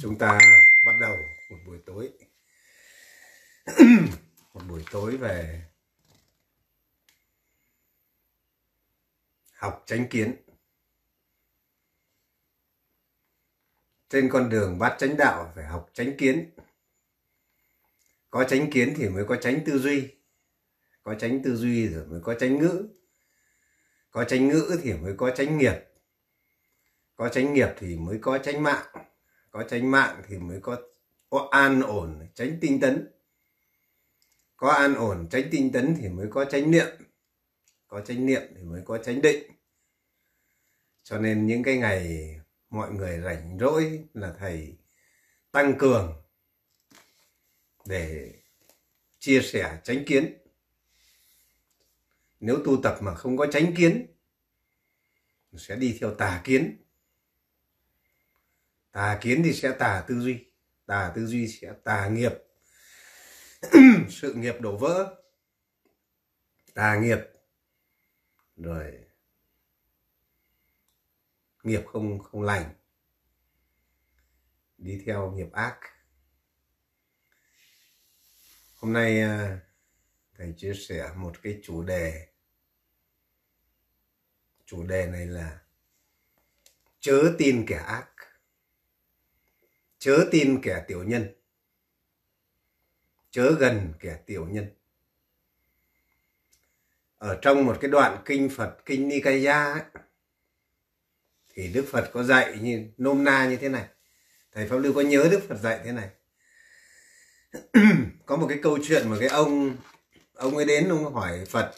[0.00, 0.38] chúng ta
[0.84, 1.16] bắt đầu
[1.50, 2.12] một buổi tối.
[4.54, 5.64] Một buổi tối về
[9.52, 10.36] học chánh kiến.
[14.08, 16.50] Trên con đường bát chánh đạo phải học chánh kiến.
[18.30, 20.14] Có chánh kiến thì mới có chánh tư duy.
[21.02, 22.88] Có chánh tư duy rồi mới có chánh ngữ.
[24.10, 25.76] Có chánh ngữ thì mới có chánh nghiệp.
[27.16, 28.86] Có chánh nghiệp thì mới có chánh mạng
[29.58, 30.82] có tránh mạng thì mới có,
[31.30, 33.08] có an ổn tránh tinh tấn.
[34.56, 36.86] Có an ổn tránh tinh tấn thì mới có tránh niệm.
[37.88, 39.50] Có tránh niệm thì mới có tránh định.
[41.02, 42.34] Cho nên những cái ngày
[42.70, 44.76] mọi người rảnh rỗi là thầy
[45.50, 46.22] tăng cường
[47.84, 48.34] để
[49.18, 50.38] chia sẻ tránh kiến.
[52.40, 54.06] Nếu tu tập mà không có tránh kiến
[55.56, 56.82] sẽ đi theo tà kiến
[58.98, 60.44] tà kiến thì sẽ tà tư duy.
[60.86, 62.32] Tà tư duy sẽ tà nghiệp.
[64.10, 65.22] Sự nghiệp đổ vỡ.
[66.74, 67.18] Tà nghiệp.
[68.56, 69.04] Rồi.
[71.62, 72.74] Nghiệp không không lành.
[74.78, 75.78] Đi theo nghiệp ác.
[78.74, 79.60] Hôm nay à,
[80.36, 82.28] thầy chia sẻ một cái chủ đề.
[84.66, 85.60] Chủ đề này là
[87.00, 88.07] chớ tin kẻ ác
[89.98, 91.34] chớ tin kẻ tiểu nhân.
[93.30, 94.66] Chớ gần kẻ tiểu nhân.
[97.18, 99.82] Ở trong một cái đoạn kinh Phật kinh Nikaya ấy,
[101.54, 103.88] thì Đức Phật có dạy như nôm na như thế này.
[104.52, 106.08] Thầy Pháp Lưu có nhớ Đức Phật dạy thế này.
[108.26, 109.76] Có một cái câu chuyện mà cái ông
[110.34, 111.74] ông ấy đến ông hỏi Phật.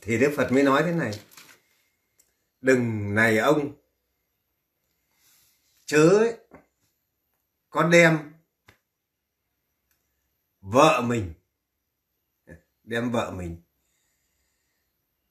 [0.00, 1.20] Thì Đức Phật mới nói thế này.
[2.60, 3.85] Đừng này ông
[5.86, 6.38] chớ ấy,
[7.70, 8.32] có đem
[10.60, 11.34] vợ mình
[12.84, 13.62] đem vợ mình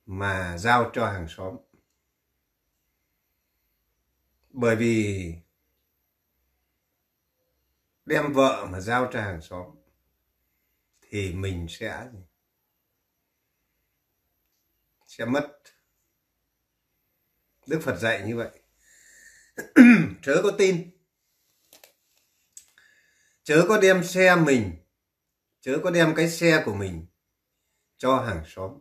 [0.06, 1.58] mà giao cho hàng xóm.
[4.50, 5.34] Bởi vì
[8.06, 9.76] đem vợ mà giao cho hàng xóm
[11.02, 12.10] thì mình sẽ
[15.06, 15.62] sẽ mất.
[17.68, 18.65] Đức phật dạy như vậy.
[20.22, 20.90] chớ có tin.
[23.44, 24.72] Chớ có đem xe mình,
[25.62, 27.06] chớ có đem cái xe của mình
[27.98, 28.72] cho hàng xóm.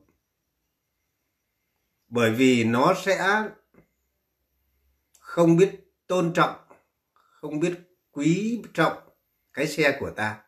[2.09, 3.43] Bởi vì nó sẽ
[5.19, 6.57] không biết tôn trọng,
[7.13, 7.81] không biết
[8.11, 9.09] quý trọng
[9.53, 10.43] cái xe của ta.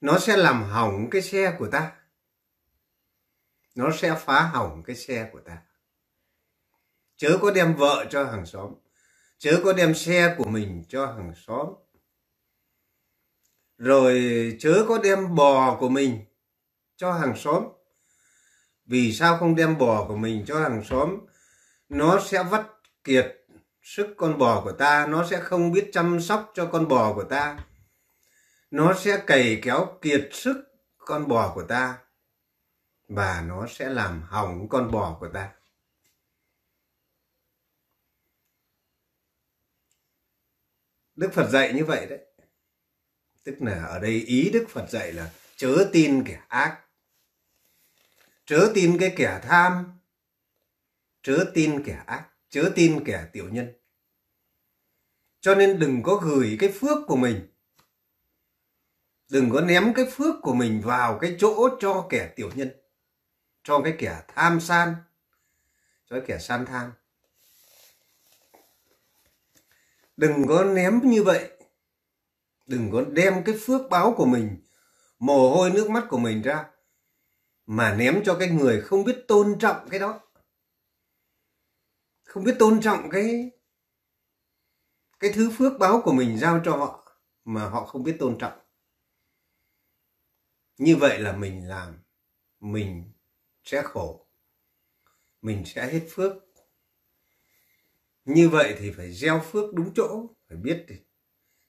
[0.00, 1.92] Nó sẽ làm hỏng cái xe của ta.
[3.74, 5.62] Nó sẽ phá hỏng cái xe của ta.
[7.16, 8.74] Chớ có đem vợ cho hàng xóm
[9.42, 11.66] chớ có đem xe của mình cho hàng xóm.
[13.78, 14.22] Rồi
[14.60, 16.24] chớ có đem bò của mình
[16.96, 17.64] cho hàng xóm.
[18.86, 21.18] Vì sao không đem bò của mình cho hàng xóm?
[21.88, 22.66] Nó sẽ vắt
[23.04, 23.46] kiệt
[23.82, 25.06] sức con bò của ta.
[25.06, 27.64] Nó sẽ không biết chăm sóc cho con bò của ta.
[28.70, 30.56] Nó sẽ cày kéo kiệt sức
[30.98, 31.98] con bò của ta.
[33.08, 35.50] Và nó sẽ làm hỏng con bò của ta.
[41.22, 42.18] Đức phật dạy như vậy đấy.
[43.44, 46.80] Tức là ở đây ý đức phật dạy là chớ tin kẻ ác,
[48.44, 49.98] chớ tin cái kẻ tham,
[51.22, 53.72] chớ tin kẻ ác, chớ tin kẻ tiểu nhân.
[55.40, 57.48] Cho nên đừng có gửi cái phước của mình,
[59.28, 62.70] đừng có ném cái phước của mình vào cái chỗ cho kẻ tiểu nhân,
[63.62, 64.94] cho cái kẻ tham san,
[66.06, 66.92] cho cái kẻ san tham.
[70.16, 71.50] Đừng có ném như vậy.
[72.66, 74.56] Đừng có đem cái phước báo của mình,
[75.18, 76.70] mồ hôi nước mắt của mình ra,
[77.66, 80.20] mà ném cho cái người không biết tôn trọng cái đó.
[82.24, 83.50] Không biết tôn trọng cái
[85.20, 88.58] cái thứ phước báo của mình giao cho họ, mà họ không biết tôn trọng.
[90.78, 92.02] Như vậy là mình làm,
[92.60, 93.12] mình
[93.64, 94.26] sẽ khổ,
[95.42, 96.32] mình sẽ hết phước
[98.24, 100.96] như vậy thì phải gieo phước đúng chỗ, phải biết thì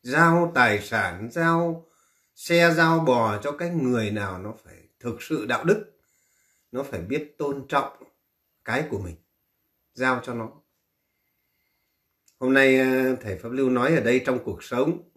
[0.02, 1.86] giao tài sản, giao
[2.36, 5.92] xe, giao bò cho cái người nào nó phải thực sự đạo đức,
[6.72, 8.04] nó phải biết tôn trọng
[8.64, 9.16] cái của mình,
[9.94, 10.52] giao cho nó.
[12.40, 15.12] Hôm nay ờ, thầy pháp lưu nói ở đây trong cuộc sống,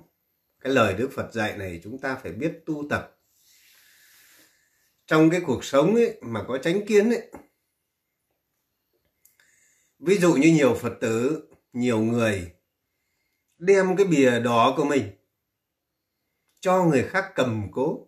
[0.61, 3.19] cái lời đức phật dạy này chúng ta phải biết tu tập.
[5.07, 7.31] Trong cái cuộc sống ấy mà có tránh kiến ấy
[9.99, 12.53] ví dụ như nhiều phật tử, nhiều người
[13.59, 15.11] đem cái bìa đỏ của mình
[16.61, 18.07] cho người khác cầm cố,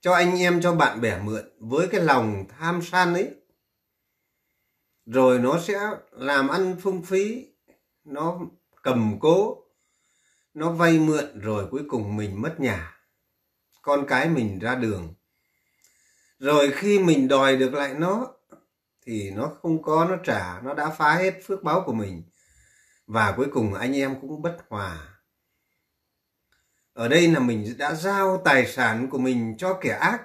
[0.00, 3.30] cho anh em, cho bạn bè mượn với cái lòng tham san ấy,
[5.06, 5.80] rồi nó sẽ
[6.12, 7.46] làm ăn phung phí,
[8.04, 8.40] nó
[8.82, 9.64] cầm cố,
[10.54, 13.00] nó vay mượn rồi cuối cùng mình mất nhà,
[13.82, 15.14] con cái mình ra đường.
[16.38, 18.34] Rồi khi mình đòi được lại nó
[19.06, 22.22] thì nó không có, nó trả, nó đã phá hết phước báo của mình.
[23.06, 24.98] Và cuối cùng anh em cũng bất hòa.
[26.92, 30.22] Ở đây là mình đã giao tài sản của mình cho kẻ ác,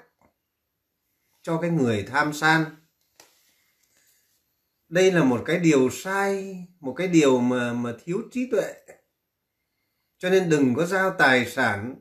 [1.42, 2.66] cho cái người tham san.
[4.90, 8.74] Đây là một cái điều sai, một cái điều mà mà thiếu trí tuệ.
[10.18, 11.96] Cho nên đừng có giao tài sản,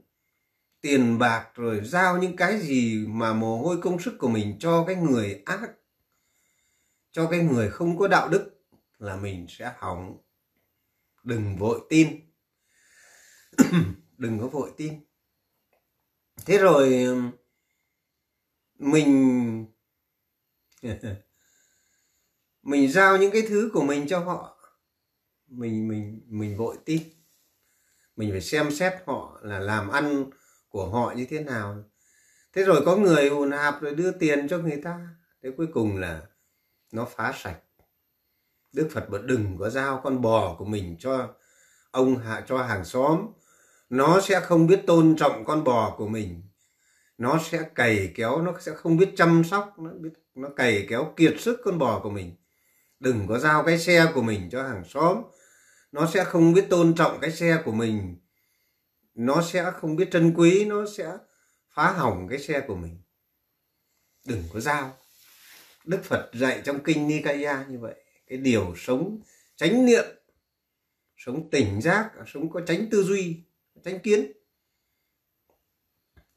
[0.80, 4.84] tiền bạc rồi giao những cái gì mà mồ hôi công sức của mình cho
[4.86, 5.70] cái người ác
[7.14, 8.50] cho cái người không có đạo đức
[8.98, 10.18] là mình sẽ hỏng.
[11.22, 12.32] Đừng vội tin.
[14.18, 15.04] Đừng có vội tin.
[16.46, 17.06] Thế rồi
[18.78, 19.66] mình
[22.62, 24.58] mình giao những cái thứ của mình cho họ.
[25.46, 27.02] Mình mình mình vội tin.
[28.16, 30.30] Mình phải xem xét họ là làm ăn
[30.68, 31.84] của họ như thế nào.
[32.52, 35.08] Thế rồi có người hùn hạp rồi đưa tiền cho người ta.
[35.42, 36.26] Thế cuối cùng là
[36.94, 37.58] nó phá sạch.
[38.72, 41.34] Đức phật bảo đừng có giao con bò của mình cho
[41.90, 43.26] ông hạ, cho hàng xóm.
[43.90, 46.42] Nó sẽ không biết tôn trọng con bò của mình.
[47.18, 51.12] Nó sẽ cày kéo, nó sẽ không biết chăm sóc, nó biết, nó cày kéo
[51.16, 52.36] kiệt sức con bò của mình.
[53.00, 55.22] Đừng có giao cái xe của mình cho hàng xóm.
[55.92, 58.16] Nó sẽ không biết tôn trọng cái xe của mình.
[59.14, 61.16] Nó sẽ không biết trân quý, nó sẽ
[61.70, 63.02] phá hỏng cái xe của mình.
[64.26, 64.96] Đừng có giao
[65.84, 67.94] đức phật dạy trong kinh nikaya như vậy,
[68.26, 69.20] cái điều sống
[69.56, 70.04] chánh niệm,
[71.16, 73.40] sống tỉnh giác, sống có tránh tư duy
[73.84, 74.32] tránh kiến.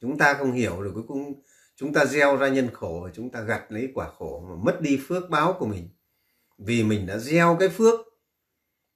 [0.01, 1.41] Chúng ta không hiểu rồi cuối cùng
[1.75, 4.81] chúng ta gieo ra nhân khổ và chúng ta gặt lấy quả khổ mà mất
[4.81, 5.89] đi phước báo của mình.
[6.57, 7.99] Vì mình đã gieo cái phước,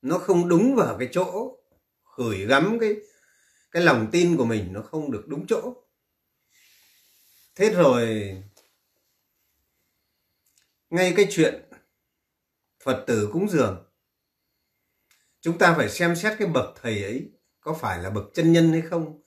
[0.02, 1.58] nó không đúng vào cái chỗ
[2.04, 2.96] khởi gắm cái
[3.72, 5.74] cái lòng tin của mình, nó không được đúng chỗ.
[7.56, 8.36] Thế rồi
[10.92, 11.62] ngay cái chuyện
[12.84, 13.88] phật tử cúng dường.
[15.42, 18.72] Chúng ta phải xem xét cái bậc thầy ấy có phải là bậc chân nhân
[18.72, 19.22] hay không?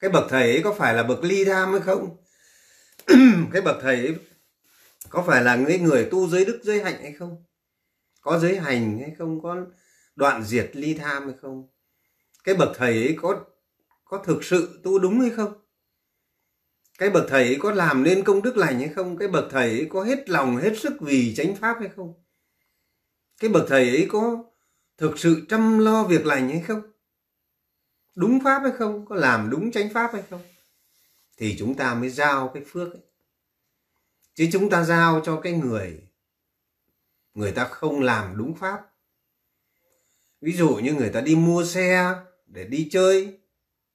[0.00, 2.16] Cái bậc thầy ấy có phải là bậc ly tham hay không?
[3.52, 4.16] Cái bậc thầy ấy
[5.08, 7.44] có phải là người người tu giới đức giới hạnh hay không?
[8.20, 9.42] Có giới hành hay không?
[9.42, 9.66] Có
[10.16, 11.68] đoạn diệt ly tham hay không?
[12.44, 13.44] Cái bậc thầy ấy có
[14.04, 15.61] có thực sự tu đúng hay không?
[17.02, 19.16] Cái bậc thầy ấy có làm nên công đức lành hay không?
[19.16, 22.14] Cái bậc thầy ấy có hết lòng, hết sức vì chánh pháp hay không?
[23.40, 24.44] Cái bậc thầy ấy có
[24.98, 26.82] thực sự chăm lo việc lành hay không?
[28.14, 29.06] Đúng pháp hay không?
[29.06, 30.40] Có làm đúng chánh pháp hay không?
[31.36, 33.02] Thì chúng ta mới giao cái phước ấy.
[34.34, 36.08] chứ chúng ta giao cho cái người
[37.34, 38.80] người ta không làm đúng pháp.
[40.40, 42.14] Ví dụ như người ta đi mua xe
[42.46, 43.38] để đi chơi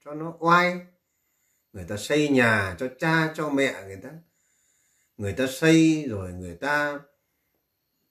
[0.05, 0.81] cho nó oai
[1.77, 4.09] người ta xây nhà cho cha, cho mẹ, người ta
[5.17, 6.99] người ta xây rồi người ta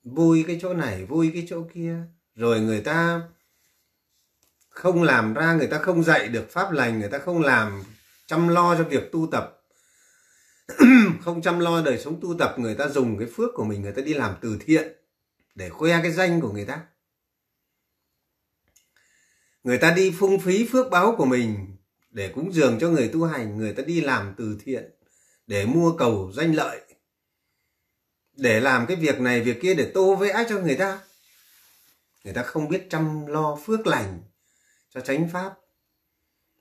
[0.03, 1.95] vui cái chỗ này, vui cái chỗ kia.
[2.35, 3.21] Rồi người ta
[4.69, 7.83] không làm ra, người ta không dạy được pháp lành, người ta không làm,
[8.25, 9.53] chăm lo cho việc tu tập.
[11.21, 13.91] Không chăm lo đời sống tu tập, người ta dùng cái phước của mình, người
[13.91, 14.93] ta đi làm từ thiện
[15.55, 16.81] để khoe cái danh của người ta.
[19.63, 21.76] Người ta đi phung phí phước báo của mình
[22.17, 24.91] để cúng dường cho người tu hành, người ta đi làm từ thiện
[25.47, 26.81] để mua cầu danh lợi,
[28.33, 31.01] để làm cái việc này, việc kia để tô vẽ cho người ta.
[32.23, 34.23] Người ta không biết chăm lo phước lành
[34.89, 35.53] cho chánh pháp.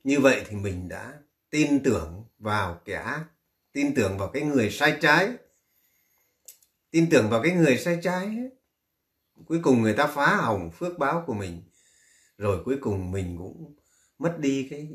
[0.05, 1.13] Như vậy thì mình đã
[1.51, 3.25] tin tưởng vào kẻ ác,
[3.73, 5.31] tin tưởng vào cái người sai trái.
[6.91, 8.37] Tin tưởng vào cái người sai trái,
[9.47, 11.63] cuối cùng người ta phá hỏng phước báo của mình.
[12.39, 13.77] Rồi cuối cùng mình cũng
[14.19, 14.89] mất đi cái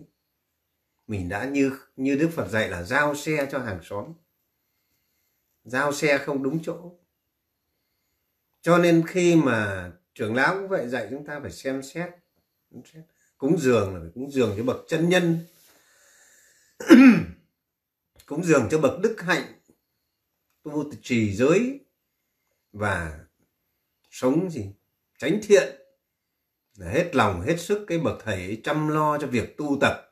[1.11, 4.13] mình đã như như Đức Phật dạy là giao xe cho hàng xóm.
[5.63, 6.91] Giao xe không đúng chỗ.
[8.61, 12.09] Cho nên khi mà trưởng lão cũng vậy dạy chúng ta phải xem xét,
[13.37, 15.39] cúng dường là phải cúng dường cho bậc chân nhân.
[18.25, 19.53] Cúng dường cho bậc đức hạnh.
[20.63, 21.79] Tu trì giới
[22.71, 23.19] và
[24.09, 24.73] sống gì?
[25.17, 25.75] Tránh thiện.
[26.75, 30.10] Là hết lòng hết sức cái bậc thầy ấy chăm lo cho việc tu tập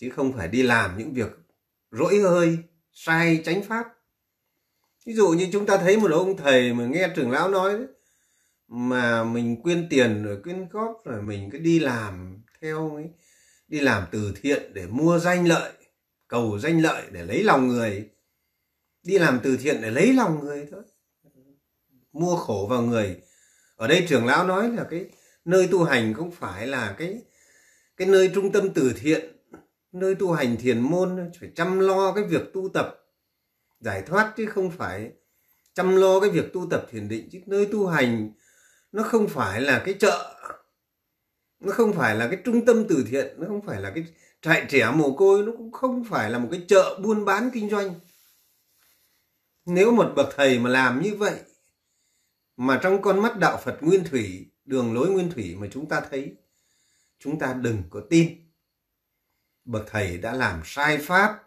[0.00, 1.30] chứ không phải đi làm những việc
[1.90, 2.58] rỗi hơi
[2.92, 3.86] sai tránh pháp.
[5.06, 7.86] Ví dụ như chúng ta thấy một ông thầy mà nghe trưởng lão nói đấy,
[8.68, 13.10] mà mình quyên tiền rồi quyên góp rồi mình cứ đi làm theo ấy
[13.68, 15.72] đi làm từ thiện để mua danh lợi
[16.28, 18.08] cầu danh lợi để lấy lòng người.
[19.02, 20.82] Đi làm từ thiện để lấy lòng người thôi.
[22.12, 23.16] Mua khổ vào người.
[23.76, 25.10] Ở đây trưởng lão nói là cái
[25.44, 27.18] nơi tu hành không phải là cái
[27.96, 29.39] cái nơi trung tâm từ thiện
[29.92, 32.96] nơi tu hành thiền môn phải chăm lo cái việc tu tập,
[33.80, 35.12] giải thoát chứ không phải
[35.74, 37.28] chăm lo cái việc tu tập thiền định.
[37.32, 38.32] Chứ nơi tu hành,
[38.92, 40.34] nó không phải là cái chợ,
[41.60, 44.04] nó không phải là cái trung tâm từ thiện, nó không phải là cái
[44.42, 47.70] trại trẻ mồ côi, nó cũng không phải là một cái chợ buôn bán kinh
[47.70, 47.94] doanh.
[49.66, 51.40] Nếu một bậc thầy mà làm như vậy,
[52.56, 56.00] mà trong con mắt đạo Phật nguyên thủy, đường lối nguyên thủy mà chúng ta
[56.10, 56.36] thấy,
[57.18, 58.49] chúng ta đừng có tin
[59.70, 61.42] bậc thầy đã làm sai pháp.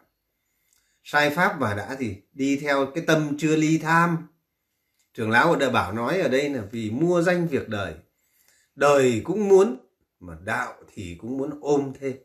[1.03, 4.27] Sai pháp và đã gì đi theo cái tâm chưa ly tham.
[5.13, 7.95] Trưởng lão ở đời bảo nói ở đây là vì mua danh việc đời.
[8.75, 9.77] Đời cũng muốn,
[10.19, 12.17] mà đạo thì cũng muốn ôm thêm.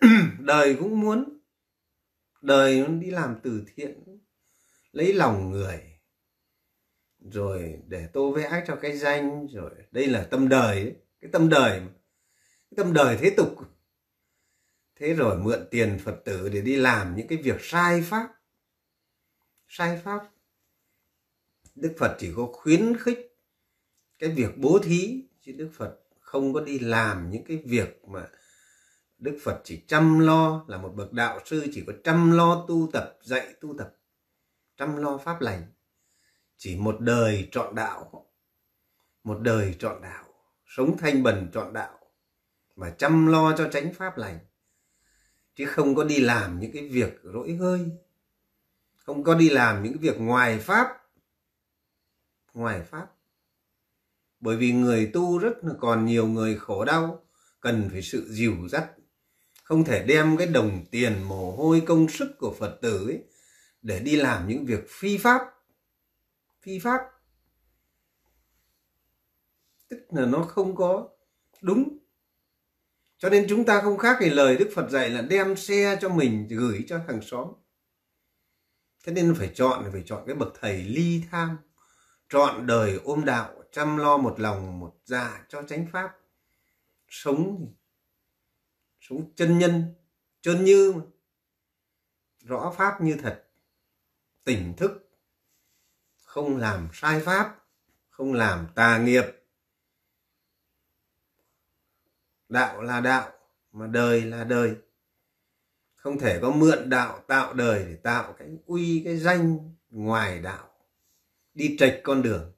[0.38, 1.38] Đời cũng muốn,
[2.40, 4.18] đời nó đi làm từ thiện,
[4.92, 5.80] lấy lòng người.
[7.18, 10.94] Rồi để tô vẽ cho cái danh, rồi đây là tâm đời ấy.
[11.20, 11.80] cái tâm đời
[12.70, 13.71] cái tâm đời thế tục
[15.02, 18.28] thế rồi mượn tiền phật tử để đi làm những cái việc sai pháp.
[19.68, 20.28] Sai pháp.
[21.74, 23.38] Đức phật chỉ có khuyến khích
[24.18, 28.28] cái việc bố thí, chứ đức phật không có đi làm những cái việc mà
[29.18, 32.90] đức phật chỉ chăm lo, là một bậc đạo sư chỉ có chăm lo tu
[32.92, 33.96] tập, dạy tu tập,
[34.76, 35.62] chăm lo pháp lành.
[36.56, 38.30] Chỉ một đời chọn đạo.
[39.24, 40.24] Một đời chọn đạo.
[40.66, 41.98] Sống thanh bần chọn đạo.
[42.76, 44.38] Và chăm lo cho tránh pháp lành
[45.54, 47.90] chứ không có đi làm những cái việc rỗi hơi.
[48.96, 50.88] Không có đi làm những cái việc ngoài pháp.
[52.54, 53.06] Ngoài pháp.
[54.40, 57.24] Bởi vì người tu rất là, còn nhiều người khổ đau,
[57.60, 58.90] cần phải sự dìu dắt.
[59.64, 63.24] Không thể đem cái đồng tiền mồ hôi công sức của phật tử ấy
[63.82, 65.42] để đi làm những việc phi pháp.
[66.60, 67.00] Phi pháp.
[69.88, 71.08] Tức là nó không có
[71.60, 71.98] đúng
[73.22, 76.08] cho nên chúng ta không khác gì lời đức phật dạy là đem xe cho
[76.08, 77.48] mình gửi cho hàng xóm.
[79.04, 81.58] Thế nên phải chọn phải chọn cái bậc thầy ly tham
[82.28, 86.10] chọn đời ôm đạo, chăm lo một lòng, một dạ cho chánh pháp.
[87.08, 87.74] Sống
[89.00, 89.94] sống chân nhân,
[90.40, 90.94] chân như,
[92.44, 93.44] rõ pháp như thật.
[94.44, 95.10] Tỉnh thức,
[96.24, 97.64] không làm sai pháp,
[98.08, 99.41] không làm tà nghiệp.
[102.52, 103.32] Đạo là đạo,
[103.72, 104.74] mà đời là đời.
[105.94, 110.68] Không thể có mượn đạo tạo đời để tạo cái uy, cái danh ngoài đạo,
[111.54, 112.52] đi trạch con đường.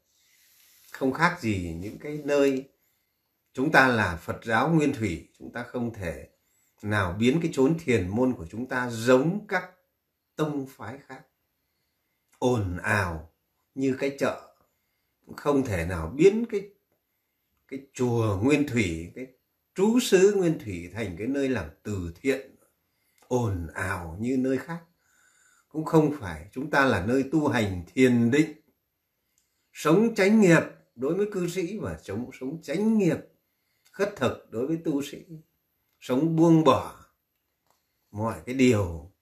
[0.93, 2.69] Không khác gì những cái nơi
[3.53, 6.29] chúng ta là phật giáo nguyên thủy, chúng ta không thể
[6.83, 9.71] nào biến cái chốn thiền môn của chúng ta giống các
[10.37, 11.21] tông phái khác.
[12.39, 13.33] Ồn ào
[13.75, 14.57] như cái chợ,
[15.37, 16.71] không thể nào biến cái
[17.69, 19.27] cái chùa nguyên thủy, cái
[19.75, 22.57] trú xứ nguyên thủy thành cái nơi làm từ thiện,
[23.29, 24.81] ồn ào như nơi khác.
[25.69, 28.53] Cũng không phải chúng ta là nơi tu hành thiền định.
[29.73, 30.63] Sống chánh nghiệp
[30.95, 33.19] đối với cư sĩ và sống sống chánh nghiệp
[33.91, 35.19] khất thực đối với tu sĩ.
[36.01, 37.05] Sống buông bỏ
[38.11, 39.13] mọi cái điều.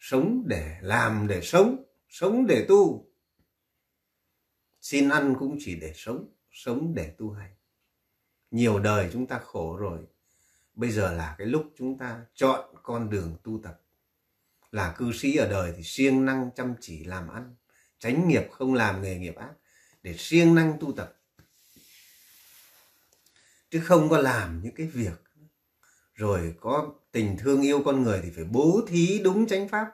[0.00, 3.06] Sống để làm để sống sống để tu.
[4.80, 7.54] Xin ăn cũng chỉ để sống sống để tu hành
[8.52, 9.98] nhiều đời chúng ta khổ rồi.
[10.74, 13.80] Bây giờ là cái lúc chúng ta chọn con đường tu tập.
[14.70, 17.54] Là cư sĩ ở đời thì siêng năng chăm chỉ làm ăn
[17.98, 19.52] tránh nghiệp không làm nghề nghiệp ác,
[20.02, 21.18] để siêng năng tu tập.
[23.70, 25.22] Chứ không có làm những cái việc
[26.14, 29.86] rồi có tình thương yêu con người thì phải bố thí đúng chánh pháp.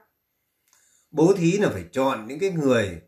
[1.10, 3.02] Bố thí là phải chọn những cái người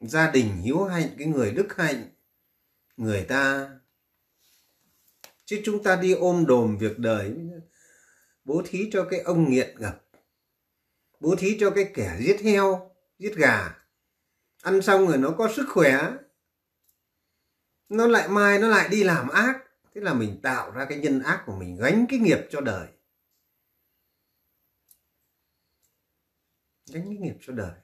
[0.00, 2.08] gia đình hiếu hạnh, cái người đức hạnh.
[2.96, 3.70] Người ta
[5.50, 7.36] chứ chúng ta đi ôm đồm việc đời.
[8.44, 10.06] Bố thí cho cái ông nghiện ngập
[11.20, 13.78] bố thí cho cái kẻ giết heo, giết gà.
[14.62, 16.12] Ăn xong rồi nó có sức khỏe.
[17.88, 19.64] Nó lại mai, nó lại đi làm ác.
[19.94, 22.88] Thế là mình tạo ra cái nhân ác của mình, gánh cái nghiệp cho đời.
[26.92, 27.74] Gánh cái nghiệp cho đời.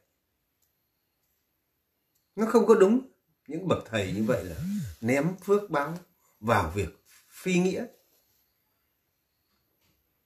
[2.37, 3.09] Nó không có đúng.
[3.47, 4.57] Những bậc thầy như vậy là
[5.01, 5.99] ném phước báo
[6.41, 7.06] vào việc
[7.37, 7.87] phi nghĩa.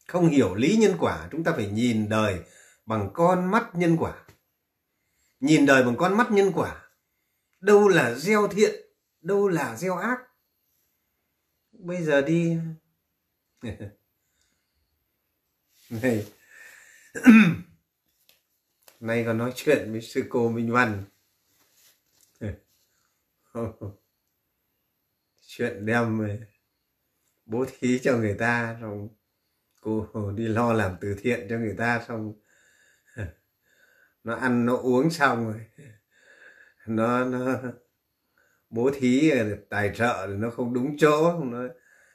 [0.07, 2.41] Không hiểu lý nhân quả, chúng ta phải nhìn đời
[2.87, 4.25] bằng con mắt nhân quả.
[5.41, 6.91] Nhìn đời bằng con mắt nhân quả.
[7.61, 8.75] Đâu là gieo thiện,
[9.21, 10.19] đâu là gieo ác.
[11.73, 12.59] Bây giờ đi.
[15.91, 16.27] Này.
[19.01, 21.05] Nay còn nói chuyện với sư cô Minh Văn.
[25.47, 26.19] Chuyện đem
[27.51, 29.09] bố thí cho người ta xong
[29.81, 32.33] cô đi lo làm từ thiện cho người ta xong
[34.25, 35.67] nó ăn nó uống xong rồi.
[36.87, 37.59] Nó nó
[38.71, 39.33] bố thí
[39.71, 41.45] tài trợ thì nó không đúng chỗ.
[41.45, 41.69] Nó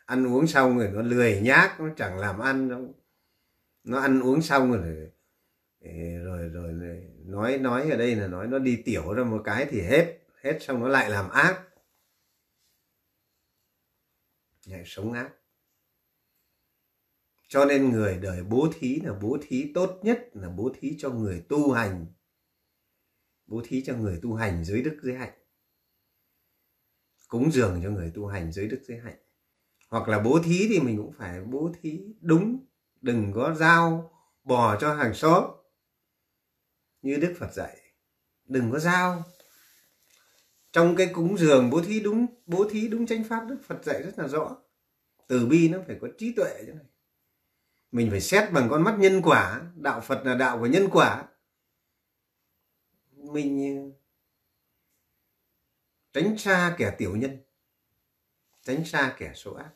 [0.05, 2.95] ăn uống xong rồi nó lười nhác nó chẳng làm ăn đâu.
[3.83, 5.11] Nó ăn uống xong rồi
[6.23, 9.67] rồi rồi, rồi nói nói ở đây là nói nó đi tiểu ra một cái
[9.69, 11.61] thì hết hết xong nó lại làm ác
[14.65, 15.31] lại sống ác.
[17.47, 21.09] Cho nên người đời bố thí là bố thí tốt nhất là bố thí cho
[21.09, 22.05] người tu hành.
[23.45, 25.33] Bố thí cho người tu hành dưới đức dưới hạnh.
[27.27, 29.17] Cúng dường cho người tu hành dưới đức dưới hạnh.
[29.89, 32.65] Hoặc là bố thí thì mình cũng phải bố thí đúng.
[33.01, 34.11] Đừng có giao
[34.43, 35.51] bò cho hàng xóm.
[37.01, 37.77] Như đức phật dạy,
[38.45, 39.23] đừng có giao
[40.75, 44.03] trong cái cúng dường bố thí đúng, bố thí đúng chánh pháp, đức phật dạy
[44.03, 44.57] rất là rõ.
[45.27, 46.85] Từ bi nó phải có trí tuệ chứ này.
[47.91, 51.27] Mình phải xét bằng con mắt nhân quả, đạo phật là đạo của nhân quả.
[53.11, 53.91] Mình ờ,
[56.13, 57.37] tránh xa kẻ tiểu nhân,
[58.63, 59.71] tránh xa kẻ số ác.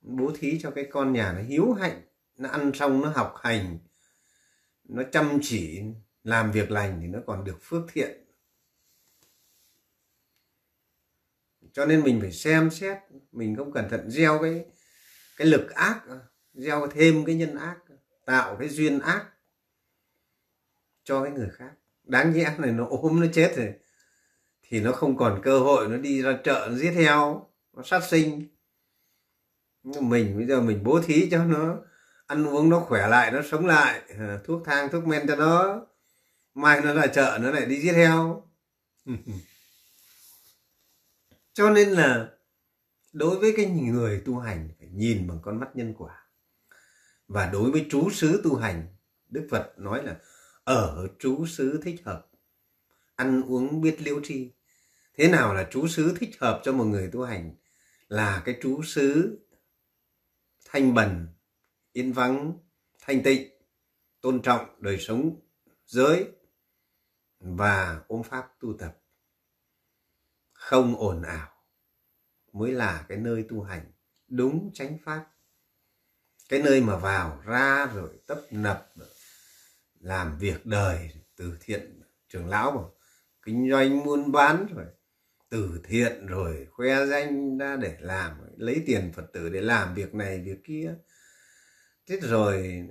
[0.00, 2.02] Bố thí cho cái con nhà nó hiếu hạnh,
[2.36, 3.78] nó ăn xong nó học hành,
[4.84, 5.82] nó chăm chỉ,
[6.24, 8.25] làm việc lành thì nó còn được phước thiện.
[11.72, 12.98] Cho nên mình phải xem xét,
[13.32, 14.64] mình không cẩn thận gieo cái
[15.36, 16.00] cái lực ác,
[16.54, 17.76] gieo thêm cái nhân ác,
[18.26, 19.24] tạo cái duyên ác
[21.04, 21.70] cho cái người khác.
[22.04, 23.72] Đáng nhẽ này nó ốm, nó chết rồi,
[24.62, 28.04] thì nó không còn cơ hội, nó đi ra chợ, nó giết heo, nó sát
[28.04, 28.46] sinh.
[29.84, 31.76] Mình, bây giờ mình bố thí cho nó,
[32.26, 35.86] ăn uống nó khỏe lại, nó sống lại ờ, thuốc thang, thuốc men cho nó,
[36.54, 38.42] mai nó ra chợ, nó lại đi giết heo.
[41.56, 42.30] cho nên là
[43.12, 46.26] đối với cái người tu hành phải nhìn bằng con mắt nhân quả.
[47.28, 48.96] Và đối với chú xứ tu hành,
[49.28, 50.16] đức phật nói là
[50.64, 52.26] ở chú xứ thích hợp,
[53.14, 54.52] ăn uống biết liễu tri
[55.14, 57.54] thế nào là chú xứ thích hợp cho một người tu hành?
[58.08, 59.38] Là cái chú xứ
[60.64, 61.26] thanh bần,
[61.92, 62.58] yên vắng,
[63.00, 63.50] thanh tịnh,
[64.20, 65.40] tôn trọng đời sống,
[65.86, 66.28] giới
[67.40, 68.98] và ôm pháp tu tập
[70.66, 71.48] không ồn ào
[72.52, 73.92] mới là cái nơi tu hành
[74.28, 75.26] đúng chánh pháp.
[76.48, 78.92] Cái nơi mà vào ra rồi tấp nập,
[80.00, 82.94] làm việc đời từ thiện, trưởng lão bảo,
[83.42, 84.86] kinh doanh buôn bán rồi,
[85.48, 90.14] từ thiện rồi, khoe danh ra để làm, lấy tiền phật tử để làm việc
[90.14, 90.94] này, việc kia.
[92.06, 92.82] Thế rồi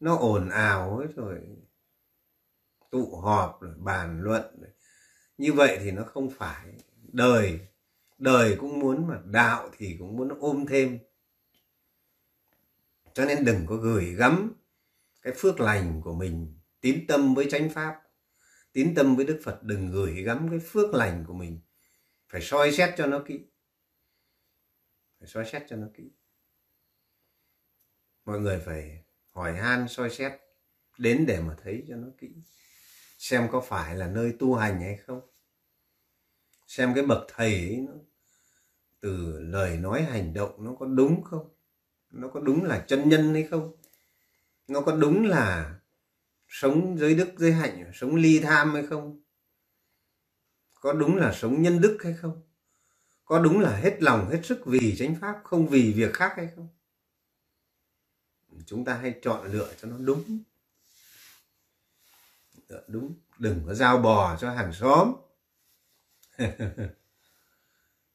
[0.00, 1.40] nó ồn ào hết rồi.
[2.90, 4.70] Tụ họp rồi bàn luận rồi.
[5.38, 6.74] như vậy thì nó không phải
[7.14, 7.60] đời.
[8.18, 10.98] Đời cũng muốn mà đạo thì cũng muốn ôm thêm.
[13.14, 14.52] Cho nên đừng có gửi gắm
[15.22, 16.58] cái phước lành của mình.
[16.80, 18.00] Tín tâm với chánh pháp.
[18.72, 21.60] Tín tâm với đức phật, đừng gửi gắm cái phước lành của mình.
[22.28, 23.40] Phải soi xét cho nó kỹ.
[25.18, 26.10] Phải soi xét cho nó kỹ.
[28.24, 30.32] Mọi người phải hỏi han, soi xét,
[30.98, 32.34] đến để mà thấy cho nó kỹ.
[33.18, 35.33] Xem có phải là nơi tu hành hay không
[36.76, 37.92] xem cái bậc thầy ấy, nó
[39.00, 41.54] từ lời nói hành động nó có đúng không?
[42.10, 43.76] Nó có đúng là chân nhân hay không?
[44.68, 45.74] Nó có đúng là
[46.48, 49.22] sống giới đức giới hạnh, sống ly tham hay không?
[50.80, 52.42] Có đúng là sống nhân đức hay không?
[53.24, 56.48] Có đúng là hết lòng, hết sức vì chánh pháp, không vì việc khác hay
[56.56, 56.68] không?
[58.66, 60.42] Chúng ta hay chọn lựa cho nó đúng.
[62.88, 63.14] Đúng.
[63.38, 65.14] Đừng có giao bò cho hàng xóm.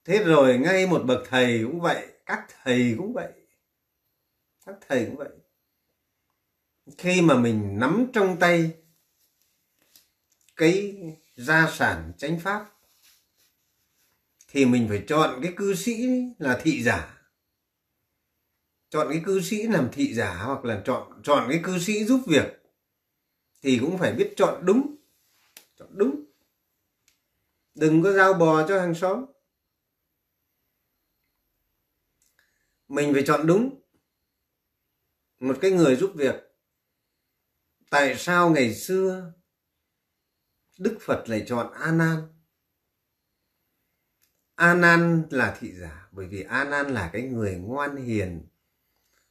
[0.06, 3.32] thế rồi ngay một bậc thầy cũng vậy, các thầy cũng vậy.
[4.66, 5.30] Các thầy cũng vậy.
[6.98, 8.72] Khi mà mình nắm trong tay
[10.56, 10.96] cái
[11.36, 12.66] gia sản chánh pháp,
[14.48, 16.08] thì mình phải chọn cái cư sĩ
[16.40, 17.16] là thị giả.
[18.90, 22.22] Chọn cái cư sĩ làm thị giả hoặc là chọn chọn cái cư sĩ giúp
[22.28, 22.64] việc,
[23.62, 24.96] thì cũng phải biết chọn đúng.
[25.80, 26.29] Chọn đúng
[27.80, 29.26] đừng có giao bò cho hàng xóm.
[32.88, 33.82] Mình phải chọn đúng.
[35.40, 36.36] Một cái người giúp việc.
[37.90, 39.34] Tại sao ngày xưa
[40.78, 42.40] đức phật lại chọn a nan
[44.56, 48.48] a nan là thị giả, bởi vì a nan là cái người ngoan hiền.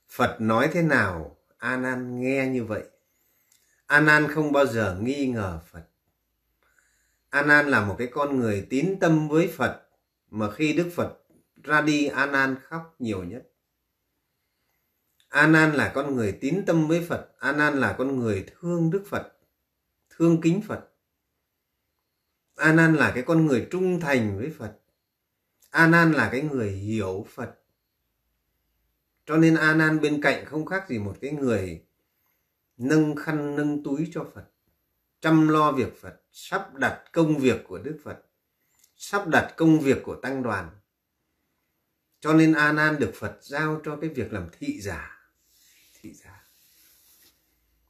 [0.08, 2.84] Phật nói thế nào a nan nghe như vậy.
[3.86, 5.87] A nan không bao giờ nghi ngờ phật
[7.30, 9.82] a nan là một cái con người tín tâm với phật,
[10.30, 11.18] mà khi đức phật
[11.62, 13.50] ra đi a nan khóc nhiều nhất.
[15.28, 18.90] A nan là con người tín tâm với phật a nan là con người thương
[18.90, 19.38] đức phật,
[20.10, 20.88] thương kính phật.
[22.56, 24.78] A nan là cái con người trung thành với phật.
[25.70, 27.54] A nan là cái người hiểu phật.
[29.26, 31.84] Cho nên a nan bên cạnh không khác gì một cái người
[32.76, 34.44] nâng khăn, nâng túi cho phật
[35.20, 38.18] chăm lo việc phật, sắp đặt công việc của đức phật,
[38.96, 40.70] sắp đặt công việc của tăng đoàn.
[42.20, 45.30] Cho nên a nan được phật giao cho cái việc làm thị giả.
[46.00, 46.44] Thị giả.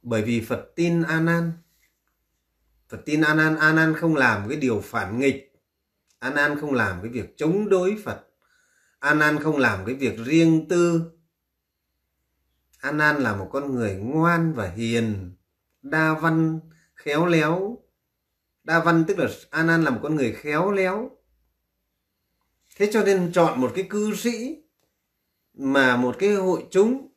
[0.01, 1.51] Bởi vì phật tin a nan.
[2.89, 3.55] Phật tin a nan.
[3.55, 5.53] A nan không làm cái điều phản nghịch.
[6.19, 8.25] A nan không làm cái việc chống đối phật.
[8.99, 11.11] A nan không làm cái việc riêng tư.
[12.79, 15.35] A nan là một con người ngoan và hiền,
[15.81, 16.59] đa văn
[16.99, 17.77] khéo léo.
[18.63, 21.11] Đa văn tức là an an là một con người khéo léo.
[22.75, 24.63] Thế cho nên chọn một cái cư sĩ
[25.53, 27.07] mà một cái hội chúng,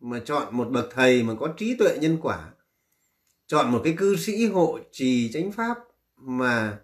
[0.00, 2.54] mà chọn một bậc thầy mà có trí tuệ nhân quả.
[3.46, 5.78] Chọn một cái cư sĩ hộ trì chánh pháp
[6.16, 6.78] mà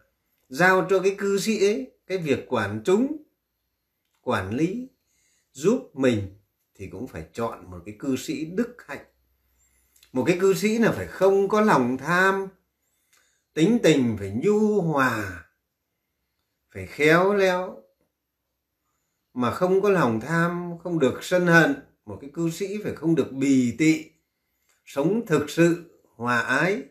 [0.48, 3.16] giao cho cái cư sĩ ấy cái việc quản chúng,
[4.20, 4.88] quản lý,
[5.52, 6.36] giúp mình
[6.74, 9.04] thì cũng phải chọn một cái cư sĩ đức hạnh
[10.12, 12.48] một cái cư sĩ là phải không có lòng tham,
[13.54, 15.44] tính tình phải nhu hòa,
[16.70, 17.82] phải khéo léo,
[19.34, 21.74] mà không có lòng tham, không được sân hận.
[22.06, 24.10] Một cái cư sĩ phải không được bì tị,
[24.84, 26.82] sống thực sự, hòa ái.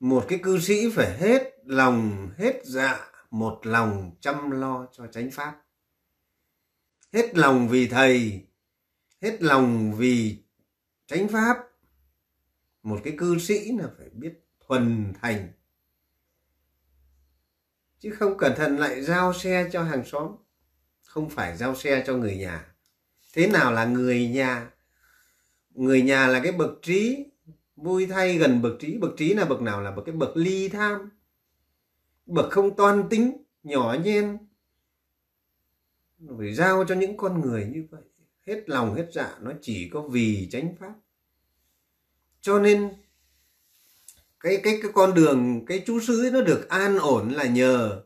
[0.00, 5.30] Một cái cư sĩ phải hết lòng, hết dạ một lòng chăm lo cho chánh
[5.30, 5.62] pháp.
[7.12, 8.46] Hết lòng vì thầy,
[9.22, 10.36] hết lòng vì
[11.06, 11.67] chánh pháp
[12.88, 15.52] một cái cư sĩ là phải biết thuần thành.
[17.98, 20.36] Chứ không cẩn thận lại giao xe cho hàng xóm.
[21.04, 22.74] Không phải giao xe cho người nhà.
[23.34, 24.70] Thế nào là người nhà?
[25.70, 27.26] Người nhà là cái bậc trí
[27.76, 28.98] vui thay gần bậc trí.
[28.98, 29.80] Bậc trí là bậc nào?
[29.80, 31.10] Là bậc cái bậc ly tham.
[32.26, 34.38] Bậc không toan tính, nhỏ nhen.
[36.38, 38.02] Phải giao cho những con người như vậy.
[38.46, 39.38] Hết lòng, hết dạ.
[39.40, 40.94] Nó chỉ có vì chánh pháp
[42.48, 42.94] cho nên
[44.40, 48.04] cái cái cái con đường, cái chú sứ ấy nó được an ổn là nhờ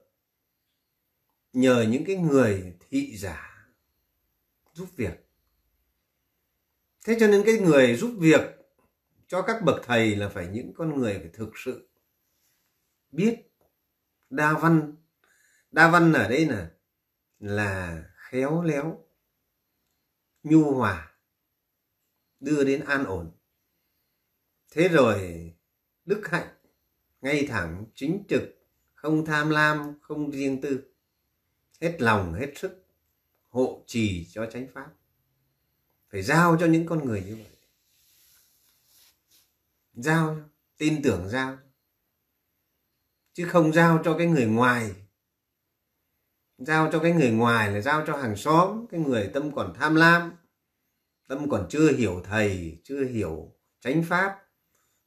[1.53, 3.67] nhờ những cái người thị giả
[4.73, 5.29] giúp việc.
[7.05, 8.41] Thế cho nên cái người giúp việc
[9.29, 11.89] cho các bậc thầy là phải những con người phải thực sự
[13.11, 13.37] biết
[14.31, 14.97] đa văn.
[15.71, 16.71] Đa văn ở đây là
[17.39, 19.05] là khéo léo,
[20.43, 21.13] nhu hòa,
[22.41, 23.33] đưa đến an ổn
[24.75, 25.53] thế rồi,
[26.05, 26.49] đức hạnh,
[27.21, 28.43] ngay thẳng, chính trực,
[28.95, 30.83] không tham lam, không riêng tư.
[31.81, 32.87] Hết lòng, hết sức,
[33.49, 34.91] hộ trì cho chánh pháp.
[36.11, 37.57] Phải giao cho những con người như vậy.
[39.95, 40.41] Giao,
[40.77, 41.59] tin tưởng giao.
[43.33, 44.95] Chứ không giao cho cái người ngoài.
[46.59, 49.95] Giao cho cái người ngoài là giao cho hàng xóm, cái người tâm còn tham
[49.95, 50.33] lam,
[51.29, 54.39] tâm còn chưa hiểu thầy, chưa hiểu chánh pháp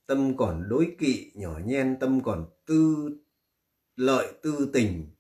[0.06, 3.10] tâm còn đối kỵ, nhỏ nhen tâm còn tư,
[3.96, 5.16] lợi tư tình,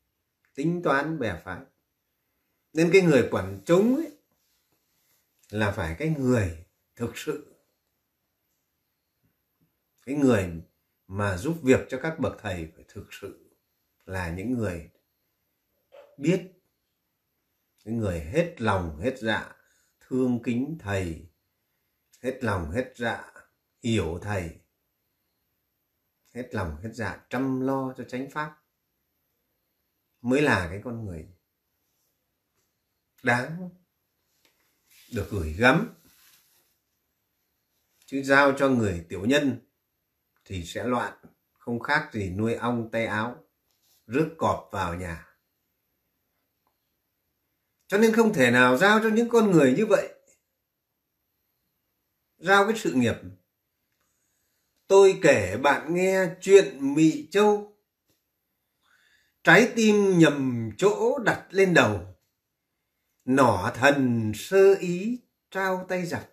[0.53, 1.61] tính toán bè phái.
[2.73, 4.11] Nên cái người quản chúng ấy
[5.49, 7.55] là phải cái người thực sự.
[10.05, 10.61] Cái người
[11.07, 13.55] mà giúp việc cho các bậc thầy phải thực sự
[14.05, 14.89] là những người
[16.17, 16.51] biết
[17.85, 19.55] cái người hết lòng, hết dạ
[19.99, 21.27] thương kính thầy,
[22.21, 23.33] hết lòng, hết dạ
[23.83, 24.59] hiểu thầy
[26.35, 28.61] hết lòng, hết dạ chăm lo cho chánh pháp,
[30.21, 31.27] mới là cái con người
[33.23, 33.69] đáng
[35.11, 35.93] được gửi gắm.
[38.05, 39.59] Chứ giao cho người tiểu nhân
[40.45, 41.13] thì sẽ loạn,
[41.51, 43.45] không khác gì nuôi ong, tay áo,
[44.07, 45.27] rước cọp vào nhà.
[47.87, 50.13] Cho nên không thể nào giao cho những con người như vậy.
[52.37, 53.15] Giao cái sự nghiệp
[54.87, 57.77] tôi kể bạn nghe chuyện mị châu.
[59.43, 62.15] Trái tim nhầm chỗ đặt lên đầu.
[63.25, 65.19] Nỏ thần sơ ý
[65.51, 66.29] trao tay giặc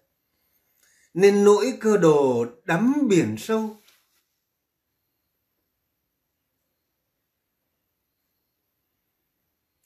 [1.15, 3.77] nên nỗi cơ đồ đắm biển sâu.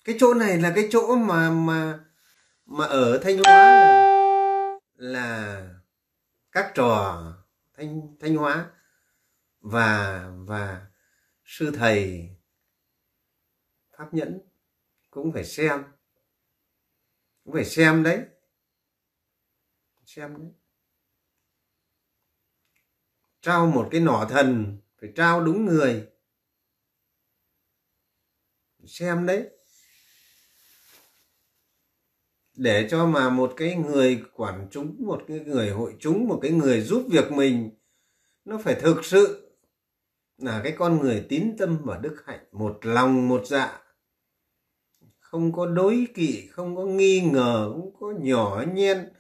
[0.04, 1.98] Cái chỗ này là cái chỗ mà mà
[2.66, 5.70] mà ở thanh hóa là, là
[6.52, 7.22] các trò
[7.76, 8.70] thanh thanh hóa.
[9.60, 10.86] Và và
[11.44, 12.30] sư thầy
[13.98, 14.40] pháp nhẫn
[15.10, 15.84] cũng phải xem.
[17.44, 18.26] Cũng phải xem đấy.
[20.04, 20.52] Xem đấy.
[23.40, 26.08] Trao một cái nỏ thần, phải trao đúng người.
[28.86, 29.55] Xem đấy
[32.56, 36.50] để cho mà một cái người quản chúng, một cái người hội chúng, một cái
[36.50, 37.70] người giúp việc mình,
[38.44, 39.50] nó phải thực sự
[40.38, 43.82] là cái con người tín tâm và đức hạnh, một lòng, một dạ.
[45.18, 49.12] Không có đối kỵ, không có nghi ngờ, không có nhỏ nhen,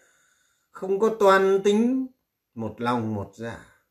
[0.70, 2.06] không có toan tính,
[2.54, 3.82] một lòng, một dạ.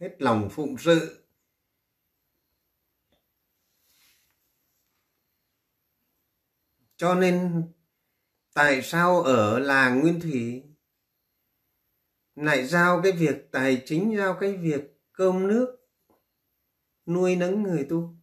[0.00, 1.24] Hết lòng phụng sự.
[6.96, 7.62] Cho nên
[8.54, 10.62] tại sao ở làng nguyên thủy?
[12.34, 15.76] Lại giao cái việc, tài chính giao cái việc cơm nước,
[17.06, 18.14] nuôi nấng người tu.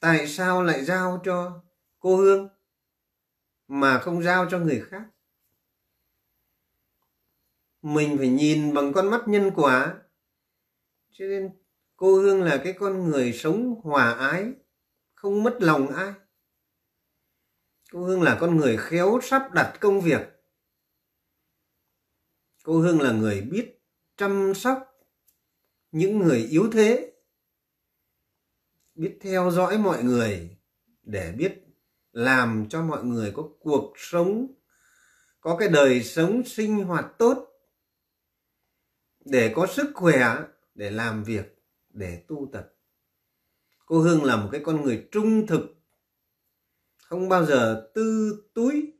[0.00, 1.62] Tại sao lại giao cho
[1.98, 2.48] cô hương
[3.68, 5.04] mà không giao cho người khác?
[7.82, 9.94] Mình phải nhìn bằng con mắt nhân quả.
[11.10, 11.50] Cho nên
[11.96, 14.52] cô hương là cái con người sống hòa ái,
[15.14, 16.12] không mất lòng ai
[17.94, 20.20] cô hương là con người khéo sắp đặt công việc.
[22.62, 23.82] Cô hương là người biết
[24.16, 25.04] chăm sóc
[25.92, 27.12] những người yếu thế,
[28.94, 30.56] biết theo dõi mọi người
[31.02, 31.64] để biết
[32.12, 34.46] làm cho mọi người có cuộc sống,
[35.40, 37.48] có cái đời sống sinh hoạt tốt,
[39.24, 40.36] để có sức khỏe
[40.74, 42.74] để làm việc, để tu tập.
[43.86, 45.83] Cô hương là một cái con người trung thực
[47.04, 48.92] không bao giờ tư túi,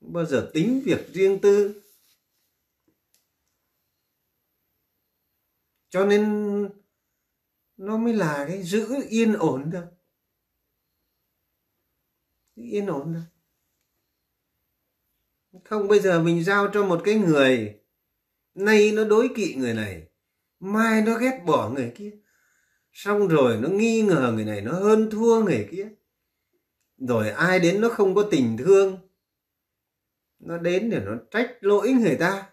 [0.00, 1.82] không bao giờ tính việc riêng tư.
[5.88, 6.22] Cho nên
[7.76, 9.86] nó mới là cái giữ yên ổn được.
[12.54, 13.20] Yên ổn được.
[15.64, 17.80] Không, bây giờ mình giao cho một cái người,
[18.54, 20.08] nay nó đối kỵ người này,
[20.60, 22.10] mai nó ghét bỏ người kia,
[22.92, 25.88] xong rồi nó nghi ngờ người này, nó hơn thua người kia
[26.98, 28.98] rồi ai đến nó không có tình thương.
[30.38, 32.50] Nó đến để nó trách lỗi người ta.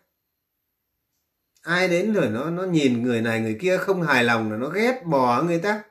[1.61, 4.69] Ai đến rồi nó nó nhìn người này người kia không hài lòng là nó
[4.69, 5.83] ghét bỏ người ta.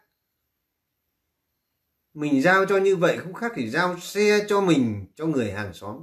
[2.14, 5.74] Mình giao cho như vậy không khác thì giao xe cho mình, cho người hàng
[5.74, 6.02] xóm.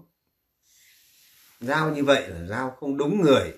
[1.60, 3.54] Giao như vậy là giao không đúng người.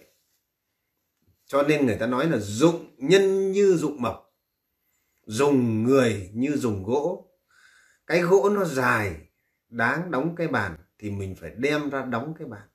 [1.45, 4.35] Cho nên người ta nói là dụng nhân như dụng mộc,
[5.25, 7.30] dùng người như dùng gỗ
[8.11, 9.15] cái gỗ nó dài,
[9.69, 12.67] đáng đóng cái bàn thì mình phải đem ra đóng cái bàn.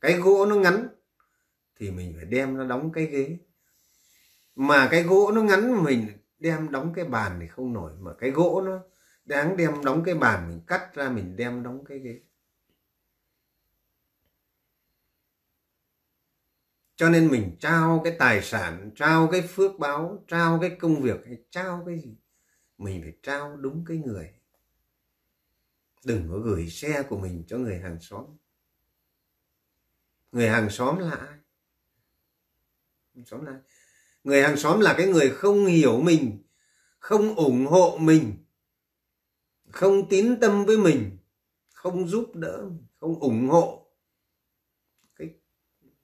[0.00, 0.88] Cái gỗ nó ngắn
[1.76, 3.38] thì mình phải đem nó đóng cái ghế.
[4.54, 6.06] Mà cái gỗ nó ngắn mình
[6.38, 8.80] đem đóng cái bàn thì không nổi, mà cái gỗ nó
[9.24, 12.20] đáng đem đóng cái bàn mình cắt ra mình đem đóng cái ghế.
[16.96, 21.26] Cho nên mình trao cái tài sản, trao cái phước báo, trao cái công việc
[21.26, 22.16] hay trao cái gì,
[22.78, 24.41] mình phải trao đúng cái người
[26.04, 28.24] đừng có gửi xe của mình cho người hàng xóm.
[30.32, 31.38] Người hàng xóm là ai?
[33.14, 33.60] Hàng xóm là
[34.24, 36.42] người hàng xóm là cái người không hiểu mình,
[36.98, 38.44] không ủng hộ mình,
[39.70, 41.18] không tín tâm với mình,
[41.72, 43.86] không giúp đỡ, không ủng hộ.
[45.16, 45.28] Cái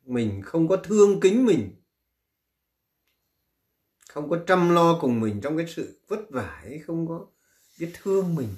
[0.04, 1.74] mình không có thương kính mình,
[4.08, 7.26] không có chăm lo cùng mình trong cái sự vất vả ấy, không có
[7.78, 8.48] biết thương mình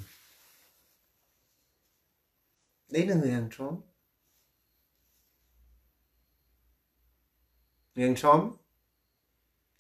[2.90, 3.80] đấy là người hàng xóm.
[7.94, 8.50] Người hàng xóm.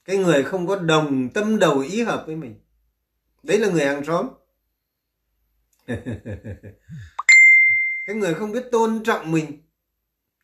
[0.04, 2.60] Cái người không có đồng tâm đầu ý hợp với mình.
[3.42, 4.28] Đấy là người hàng xóm.
[8.06, 9.62] Cái người không biết tôn trọng mình.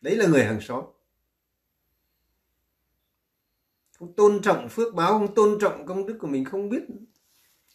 [0.01, 0.85] Đấy là người hàng xóm.
[3.99, 6.83] Không tôn trọng phước báo, không tôn trọng công đức của mình, không biết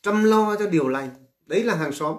[0.02, 1.10] chăm lo cho điều lành.
[1.46, 2.18] Đấy là hàng xóm.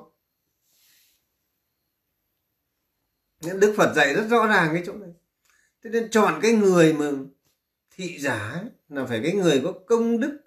[3.42, 5.11] Đức Phật dạy rất rõ ràng cái chỗ này.
[5.85, 7.11] Thế nên chọn cái người mà
[7.90, 10.40] thị giả là phải cái người có công đức,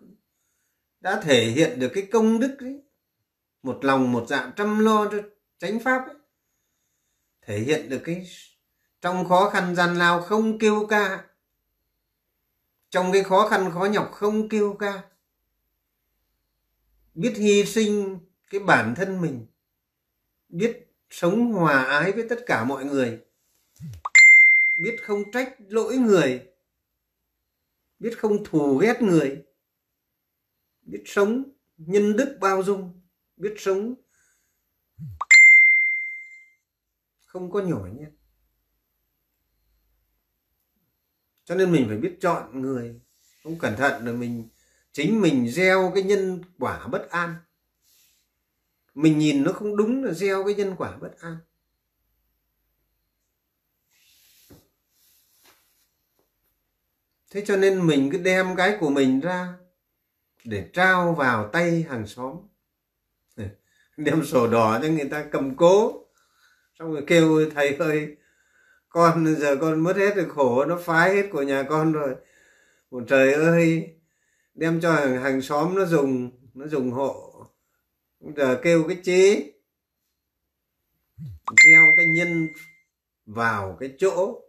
[0.99, 2.81] đã thể hiện được cái công đức ấy.
[3.63, 5.17] Một lòng, một dạ chăm lo cho
[5.57, 6.15] chánh pháp ấy.
[7.41, 8.27] thể hiện được cái
[9.01, 11.25] trong khó khăn gian lao không kêu ca.
[12.89, 15.03] Trong cái khó khăn, khó nhọc không kêu ca.
[17.13, 19.45] Biết hy sinh cái bản thân mình.
[20.49, 23.19] Biết sống hòa ái với tất cả mọi người.
[24.75, 26.41] Biết không trách lỗi người.
[27.99, 29.43] Biết không thù ghét người.
[30.81, 31.43] Biết sống
[31.77, 33.01] nhân đức bao dung.
[33.37, 33.93] Biết sống
[37.25, 38.09] không có nhỏ nhét
[41.45, 43.01] cho nên mình phải biết chọn người.
[43.43, 44.49] Không cẩn thận là mình,
[44.93, 47.35] chính mình gieo cái nhân quả bất an
[48.95, 51.37] mình nhìn nó không đúng là gieo cái nhân quả bất an.
[57.31, 59.53] Thế cho nên mình cứ đem cái của mình ra
[60.43, 62.37] để trao vào tay hàng xóm.
[63.97, 66.05] Đem sổ đỏ cho người ta cầm cố.
[66.79, 68.15] Xong rồi kêu thầy ơi
[68.89, 72.15] con giờ con mất hết được khổ nó phái hết của nhà con rồi.
[72.91, 73.89] Một trời ơi
[74.53, 77.34] đem cho hàng, hàng xóm nó dùng nó dùng hộ
[78.33, 79.51] giờ kêu cái chế.
[81.65, 82.47] Gieo cái nhân
[83.25, 84.41] vào cái chỗ.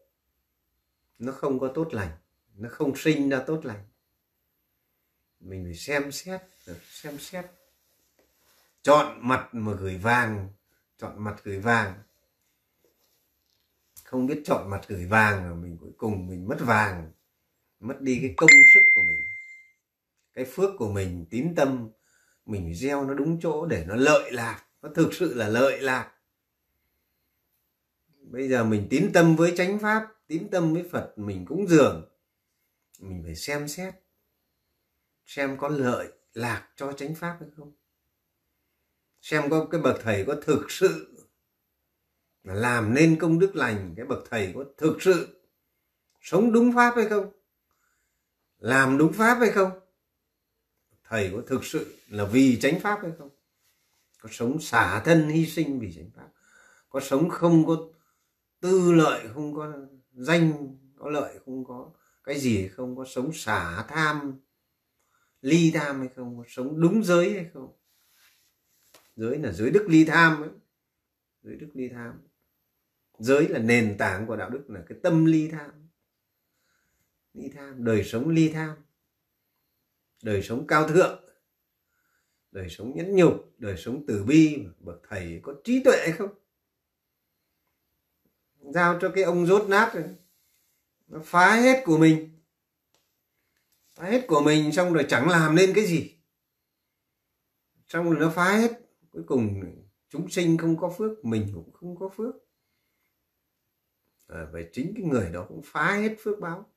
[1.19, 2.11] Nó không có tốt lành.
[2.55, 3.85] Nó không sinh ra tốt lành.
[5.41, 7.45] Mình phải xem xét ờ, xem xét.
[8.83, 10.49] Chọn mặt mà gửi vàng.
[10.99, 12.03] Chọn mặt gửi vàng.
[14.05, 17.13] Không biết chọn mặt gửi vàng rồi mình cuối cùng mình mất vàng,
[17.81, 19.21] mất đi cái công sức của mình.
[20.35, 21.91] Cái phước của mình, tín tâm
[22.47, 26.13] mình gieo nó đúng chỗ để nó lợi lạc, nó thực sự là lợi lạc.
[28.21, 32.09] Bây giờ mình tín tâm với chánh pháp, tín tâm với phật, mình cũng dường.
[32.99, 33.95] Mình phải xem xét,
[35.27, 37.73] xem có lợi lạc cho chánh pháp hay không.
[39.21, 41.13] Xem có cái bậc thầy có thực sự
[42.43, 45.43] làm nên công đức lành, cái bậc thầy có thực sự
[46.21, 47.33] sống đúng pháp hay không,
[48.59, 49.71] làm đúng pháp hay không
[51.09, 53.31] thầy có thực sự là vì chánh pháp hay không?
[54.21, 56.29] Có sống xả thân hy sinh vì chánh pháp?
[56.89, 57.77] Có sống không có
[58.61, 59.73] tư lợi, không có
[60.13, 61.91] danh, có lợi, không có
[62.25, 62.97] cái gì hay không?
[62.97, 64.41] Có sống xả tham,
[65.43, 66.39] ly tham hay không?
[66.39, 67.73] Có sống đúng giới hay không?
[69.17, 70.51] Giới là giới đức ly tham ấy.
[71.43, 72.21] Giới đức ly tham.
[73.19, 75.71] Giới là nền tảng của đạo đức là cái tâm ly tham.
[77.35, 78.77] Ly tham, đời sống ly tham
[80.27, 81.25] đời sống cao thượng
[82.51, 86.35] đời sống nhẫn nhục đời sống từ bi bậc thầy có trí tuệ hay không?
[88.61, 90.05] Giao cho cái ông rốt nát rồi
[91.07, 92.41] nó phá hết của mình
[93.95, 96.19] phá hết của mình xong rồi chẳng làm nên cái gì.
[97.87, 99.63] Xong rồi nó phá hết cuối cùng
[100.09, 102.35] chúng sinh không có phước mình cũng không có phước.
[104.27, 106.71] À, vậy chính cái người đó cũng phá hết phước báo.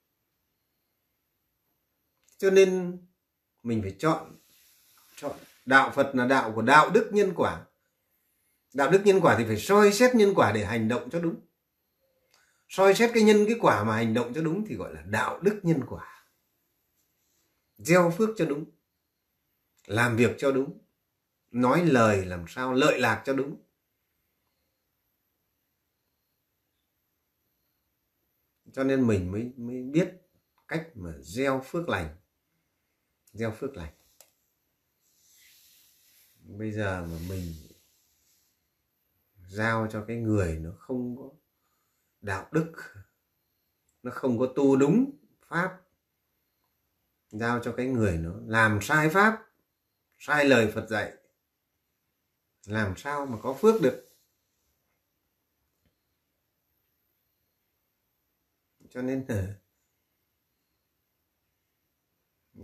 [2.38, 2.98] Cho nên
[3.64, 4.40] mình phải chọn
[5.16, 5.38] chọn.
[5.66, 7.66] Đạo phật là đạo của đạo đức nhân quả.
[8.74, 11.36] Đạo đức nhân quả thì phải soi xét nhân quả để hành động cho đúng.
[12.68, 15.40] Soi xét cái nhân, cái quả mà hành động cho đúng thì gọi là đạo
[15.40, 16.26] đức nhân quả.
[17.78, 18.66] Gieo phước cho đúng.
[19.86, 20.80] Làm việc cho đúng.
[21.52, 23.56] Nói lời làm sao lợi lạc cho đúng.
[28.74, 30.22] Cho nên mình mới mới biết
[30.68, 32.19] cách mà gieo phước lành
[33.34, 33.94] gieo phước lành.
[36.44, 37.54] Bây giờ mà mình
[39.50, 41.30] giao cho cái người nó không có
[42.22, 42.74] đạo đức,
[44.04, 45.12] nó không có tu đúng
[45.48, 45.82] pháp,
[47.30, 49.48] giao cho cái người nó làm sai pháp,
[50.20, 51.14] sai lời phật dạy,
[52.66, 54.06] làm sao mà có phước được?
[58.90, 59.54] Cho nên là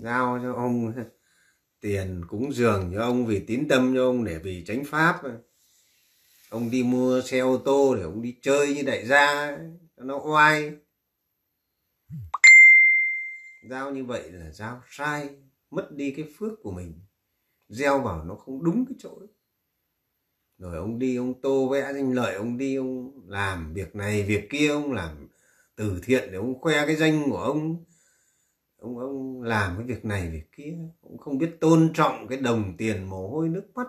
[0.01, 0.93] giao cho ông.
[1.81, 5.21] Tiền cúng dường cho ông vì tín tâm cho ông để vì tránh pháp.
[6.49, 9.57] Ông đi mua xe ô tô để ông đi chơi như đại gia
[9.97, 10.71] cho nó oai.
[13.69, 15.29] Giao như vậy là giao sai,
[15.71, 16.93] mất đi cái phước của mình.
[17.69, 19.27] Gieo vào nó không đúng cái chỗ ấy.
[20.57, 24.47] rồi ông đi, ông tô vẽ danh lợi, ông đi, ông làm việc này, việc
[24.49, 25.27] kia, ông làm
[25.75, 27.85] từ thiện để ông khoe cái danh của ông
[28.85, 32.77] ông ông làm cái việc này việc kia, cũng không biết tôn trọng cái đồng
[32.77, 33.87] tiền mồ hôi nước mắt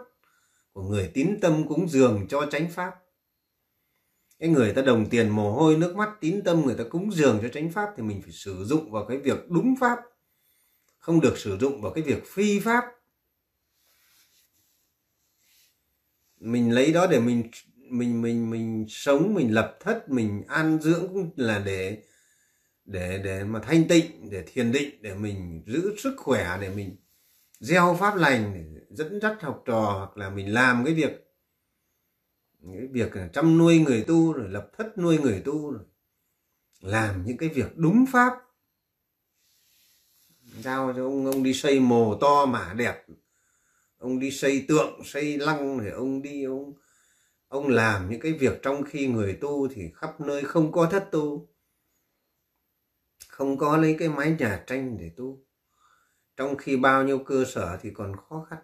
[0.72, 2.94] của người tín tâm cúng dường cho chánh pháp.
[4.38, 7.38] Cái người ta đồng tiền mồ hôi nước mắt, tín tâm người ta cúng dường
[7.42, 9.99] cho chánh pháp thì mình phải sử dụng vào cái việc đúng pháp,
[10.99, 12.84] không được sử dụng vào cái việc phi pháp.
[16.40, 21.09] Mình lấy đó để mình mình mình mình sống, mình lập thất, mình an dưỡng
[21.09, 22.03] cũng là để
[22.87, 26.97] để để mà thanh tịnh, để thiền định, để mình giữ sức khỏe, để mình
[27.61, 31.22] gieo pháp lành, để dẫn dắt học trò, hoặc là mình làm cái việc
[32.62, 35.82] cái việc chăm nuôi người tu, rồi lập thất nuôi người tu, rồi
[36.80, 38.32] làm những cái việc đúng pháp.
[40.62, 43.07] Giao cho ông ông đi xây mồ to mả đẹp,
[43.99, 46.72] ông đi xây tượng, xây lăng thì ông đi, ông
[47.49, 51.09] ông làm những cái việc trong khi người tu thì khắp nơi không có thất
[51.12, 51.49] tu
[53.37, 55.45] không có lấy cái mái nhà tranh để tu.
[56.37, 58.59] Trong khi bao nhiêu cơ sở thì còn khó khăn.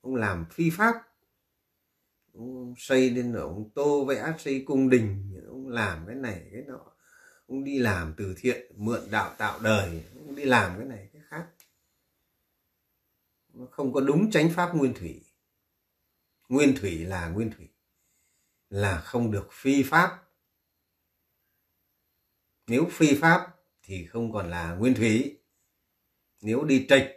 [0.00, 0.94] Ông làm phi pháp.
[2.34, 5.40] Ông xây lên ông tô vẽ, xây cung đình.
[5.48, 6.92] Ông làm cái này, cái nọ.
[7.46, 10.04] Ông đi làm từ thiện, mượn đạo tạo đời.
[10.14, 11.46] Ông đi làm cái này, cái khác.
[13.52, 15.24] Nó không có đúng chánh pháp nguyên thủy.
[16.48, 17.68] Nguyên thủy là nguyên thủy.
[18.70, 20.25] Là không được phi pháp
[22.66, 25.38] nếu phi pháp thì không còn là nguyên thủy.
[26.40, 27.10] Nếu đi trạch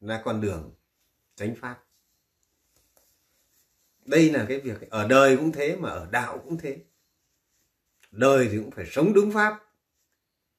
[0.00, 0.74] ra con đường
[1.36, 1.84] tránh pháp.
[4.04, 6.84] Đây là cái việc, ở đời cũng thế mà ở đạo cũng thế.
[8.10, 9.60] Đời thì cũng phải sống đúng pháp,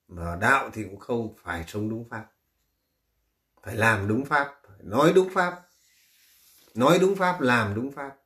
[0.07, 2.31] mà ở đạo thì cũng không phải sống đúng pháp.
[3.63, 5.67] Phải làm đúng pháp, phải nói đúng pháp.
[6.75, 8.17] Nói đúng pháp, làm đúng pháp.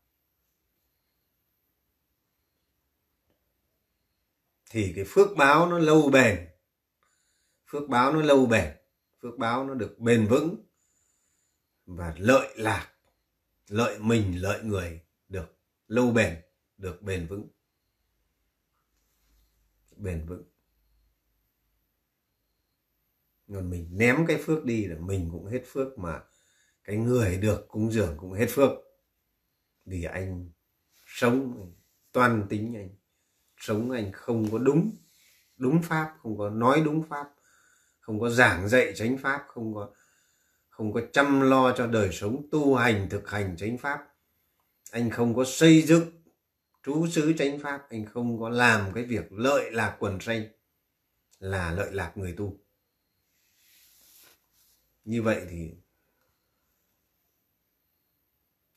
[4.76, 6.48] Thì cái phước báo nó lâu bền.
[7.66, 8.76] Phước báo nó lâu bền.
[9.22, 10.66] Phước báo nó được bền vững.
[11.86, 12.94] Và lợi lạc,
[13.68, 15.58] lợi mình, lợi người được
[15.88, 16.42] lâu bền,
[16.78, 17.48] được bền vững.
[19.96, 20.44] Bền vững.
[23.48, 26.24] Còn mình ném cái phước đi là mình cũng hết phước mà
[26.84, 28.72] cái người được cúng dường cũng hết phước.
[29.86, 30.50] Vì anh
[31.06, 31.74] sống
[32.12, 32.90] toan tính anh
[33.66, 34.92] sống anh không có đúng
[35.58, 37.32] đúng pháp, không có nói đúng pháp,
[38.00, 39.94] không có giảng dạy chánh pháp, không có
[40.70, 44.14] không có chăm lo cho đời sống tu hành, thực hành chánh pháp.
[44.92, 46.24] Anh không có xây dựng,
[46.84, 50.44] trú xứ chánh pháp, anh không có làm cái việc lợi lạc quần sanh,
[51.40, 52.60] là lợi lạc người tu.
[55.06, 55.72] Như vậy thì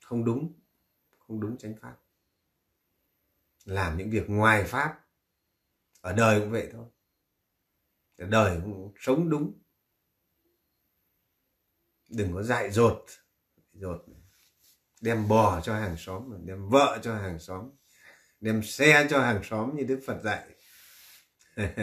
[0.01, 0.53] không đúng
[1.19, 1.97] không đúng chánh pháp
[3.69, 5.01] làm những việc ngoài pháp
[6.01, 6.87] ở đời cũng vậy thôi.
[8.19, 9.63] Ở đời cũng sống đúng.
[12.09, 13.05] Đừng có dại dột
[13.73, 14.05] dột.
[15.01, 17.71] Đem bò cho hàng xóm đem vợ cho hàng xóm
[18.41, 20.49] đem xe cho hàng xóm như đức phật dạy.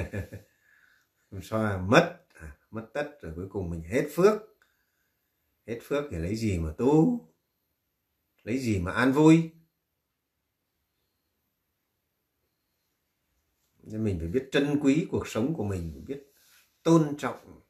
[1.41, 4.41] Sao mất à, mất tất rồi cuối cùng mình hết phước.
[5.67, 7.19] Hết phước thì lấy gì mà tu?
[8.43, 9.51] Lấy gì mà an vui?
[13.86, 16.23] Nên mình phải biết trân quý cuộc sống của mình, biết
[16.83, 17.61] tôn trọng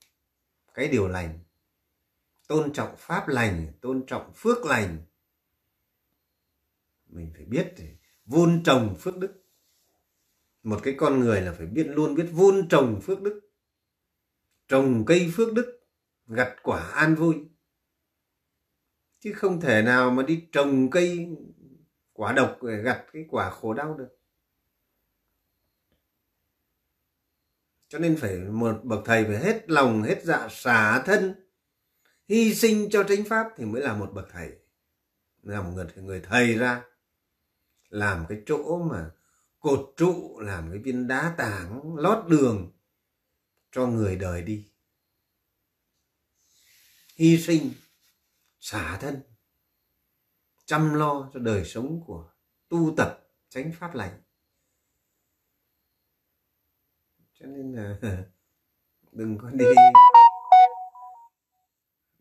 [0.73, 1.39] cái điều lành,
[2.47, 4.97] tôn trọng pháp lành, tôn trọng phước lành.
[7.07, 7.73] Mình phải biết
[8.25, 9.43] vun trồng phước đức.
[10.63, 13.41] Một cái con người là phải biết luôn biết vun trồng phước đức.
[14.67, 15.79] Trồng cây phước đức,
[16.27, 17.35] gặt quả an vui.
[19.19, 21.37] Chứ không thể nào mà đi trồng cây
[22.13, 24.17] quả độc để gặt cái quả khổ đau được.
[27.87, 31.45] Cho nên phải một bậc thầy phải hết lòng hết dạ xả thân
[32.27, 34.51] hy sinh cho chánh pháp thì mới là một bậc thầy.
[35.43, 36.83] Là một người, người thầy ra
[37.89, 39.11] làm cái chỗ mà
[39.59, 42.71] cột trụ làm cái viên đá tảng lót đường
[43.71, 44.67] cho người đời đi.
[47.15, 47.71] Hy sinh
[48.59, 49.21] xả thân
[50.65, 52.29] chăm lo cho đời sống của
[52.69, 54.21] tu tập chánh pháp lành.
[57.39, 57.97] Cho nên là
[59.11, 59.65] đừng có đi.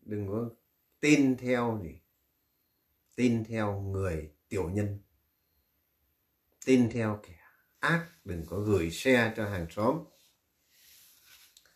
[0.01, 0.49] Đừng có
[0.99, 2.01] tin theo gì.
[3.15, 4.99] Tin theo người tiểu nhân.
[6.65, 7.39] Tin theo kẻ
[7.79, 8.09] ác.
[8.23, 10.03] Đừng có gửi xe cho hàng xóm.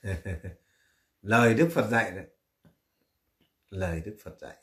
[1.22, 2.28] Lời đức phật dạy đấy.
[3.70, 4.58] Lời đức phật dạy.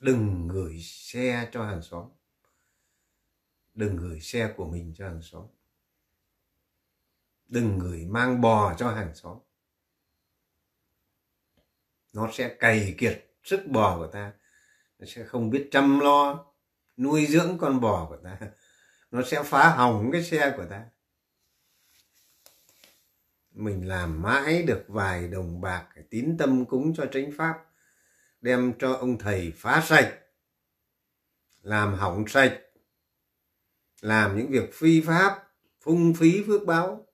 [0.00, 2.08] Đừng gửi xe cho hàng xóm.
[3.74, 5.46] Đừng gửi xe của mình cho hàng xóm
[7.48, 9.38] đừng gửi mang bò cho hàng xóm.
[12.12, 14.32] Nó sẽ cày kiệt sức bò của ta.
[14.98, 16.46] Nó sẽ không biết chăm lo,
[16.96, 18.38] nuôi dưỡng con bò của ta.
[19.10, 20.84] Nó sẽ phá hỏng cái xe của ta.
[23.50, 27.64] Mình làm mãi được vài đồng bạc tín tâm cúng cho chánh pháp,
[28.40, 30.18] đem cho ông thầy phá sạch,
[31.62, 32.60] làm hỏng sạch,
[34.00, 35.48] làm những việc phi pháp,
[35.80, 37.07] phung phí phước báo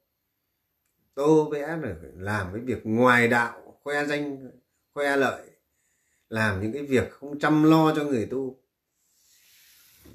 [1.14, 4.50] tô vẽ rồi làm cái việc ngoài đạo, khoe danh,
[4.92, 5.50] khoe lợi,
[6.28, 8.60] làm những cái việc không chăm lo cho người tu.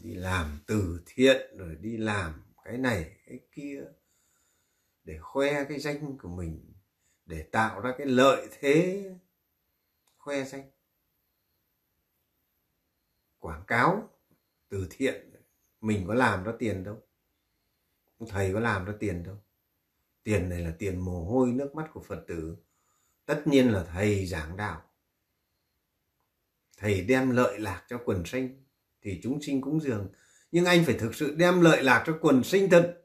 [0.03, 3.83] Đi làm từ thiện rồi đi làm cái này, cái kia,
[5.03, 6.73] để khoe cái danh của mình,
[7.25, 9.03] để tạo ra cái lợi thế,
[10.17, 10.71] khoe danh.
[13.39, 14.09] Quảng cáo
[14.69, 15.31] từ thiện,
[15.81, 17.01] mình có làm ra tiền đâu,
[18.29, 19.37] thầy có làm ra tiền đâu
[20.29, 22.57] tiền này là tiền mồ hôi nước mắt của phật tử.
[23.25, 24.81] Tất nhiên là thầy giảng đạo.
[26.77, 28.63] Thầy đem lợi lạc cho quần sinh
[29.01, 30.09] thì chúng sinh cúng dường.
[30.51, 33.01] Nhưng anh phải thực sự đem lợi lạc cho quần sinh thật.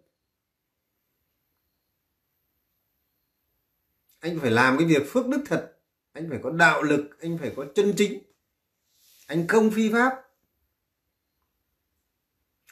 [4.20, 5.78] Anh phải làm cái việc phước đức thật.
[6.12, 8.22] Anh phải có đạo lực, anh phải có chân chính.
[9.26, 10.12] Anh không phi pháp.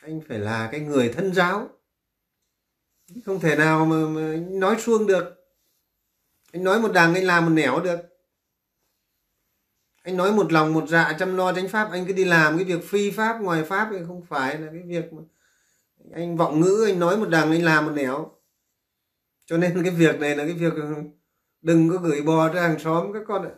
[0.01, 1.82] Anh phải là cái người thân giáo
[3.25, 5.25] không thể nào mà, mà nói suông được.
[6.53, 7.99] Anh nói một đằng anh làm một nẻo được.
[10.03, 11.89] Anh nói một lòng một dạ chăm lo chánh pháp.
[11.93, 14.83] Anh cứ đi làm cái việc phi pháp ngoài pháp thì không phải là cái
[14.87, 15.23] việc mà
[16.15, 16.85] anh vọng ngữ.
[16.87, 18.39] Anh nói một đằng anh làm một nẻo.
[19.47, 20.73] Cho nên cái việc này là cái việc
[21.61, 23.55] đừng có gửi bò cho hàng xóm các con ạ.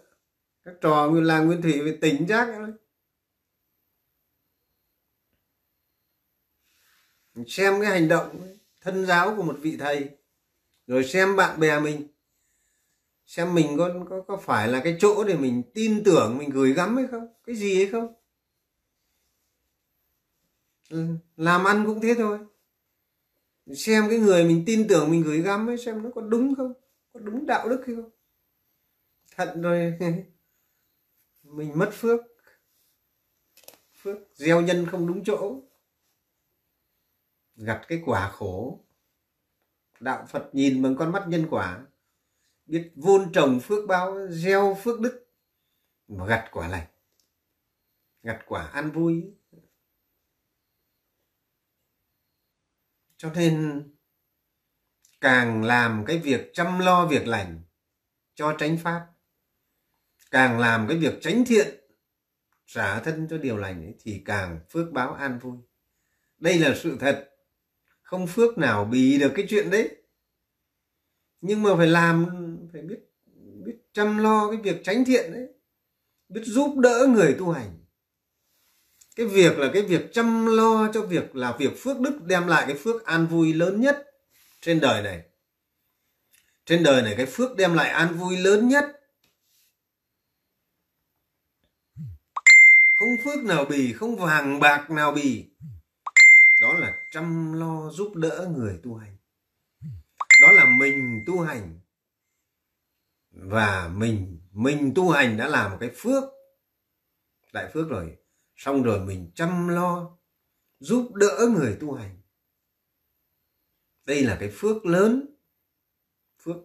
[0.65, 2.49] Các trò nguyên làng nguyên thủy về tỉnh giác
[7.49, 8.54] xem cái hành động
[8.85, 10.09] thân giáo của một vị thầy.
[10.87, 12.09] Rồi xem bạn bè mình,
[13.27, 16.73] xem mình có có có phải là cái chỗ để mình tin tưởng, mình gửi
[16.73, 18.15] gắm hay không, cái gì hay không.
[21.37, 22.39] Làm ăn cũng thế thôi.
[23.77, 26.73] Xem cái người mình tin tưởng, mình gửi gắm ấy, xem nó có đúng không,
[27.13, 28.11] có đúng đạo đức hay không.
[29.37, 29.99] Thật rồi,
[31.43, 32.21] mình mất phước.
[34.03, 35.61] Phước gieo nhân không đúng chỗ
[37.57, 38.85] gặt cái quả khổ.
[40.01, 41.87] Đạo phật nhìn bằng con mắt nhân quả
[42.67, 45.27] biết vun trồng phước báo gieo phước đức
[46.09, 46.87] mà gặt quả lành
[48.23, 49.25] gặt quả an vui.
[53.17, 53.83] Cho nên
[55.21, 57.63] càng làm cái việc chăm lo việc lành
[58.35, 59.07] cho tránh pháp
[60.31, 61.81] càng làm cái việc tránh thiện
[62.67, 65.59] trả thân cho điều lành ấy, thì càng phước báo an vui.
[66.39, 67.34] Đây là sự thật
[68.05, 69.97] không phước nào bì được cái chuyện đấy.
[71.41, 72.27] Nhưng mà phải làm,
[72.73, 72.99] phải biết
[73.65, 75.47] biết chăm lo cái việc tránh thiện đấy.
[76.29, 77.85] Biết giúp đỡ người tu hành.
[79.17, 82.65] Cái việc là cái việc chăm lo cho việc là việc phước đức đem lại
[82.67, 84.07] cái phước an vui lớn nhất
[84.61, 85.23] trên đời này.
[86.67, 88.85] Trên đời này cái phước đem lại an vui lớn nhất.
[92.95, 95.45] Không phước nào bì không vàng bạc nào bì
[97.15, 99.17] chăm lo giúp đỡ người tu hành.
[100.41, 101.81] Đó là mình tu hành.
[103.31, 106.23] Và mình mình tu hành đã làm một cái phước,
[107.53, 108.17] đại phước rồi.
[108.57, 110.19] Xong rồi mình chăm lo,
[110.79, 112.23] giúp đỡ người tu hành.
[114.07, 115.37] Đây là cái phước lớn.
[116.39, 116.57] Phước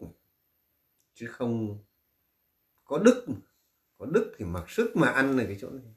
[1.13, 1.83] chứ không
[2.83, 3.25] có đức
[3.97, 5.93] có đức thì mặc sức mà ăn ở cái chỗ này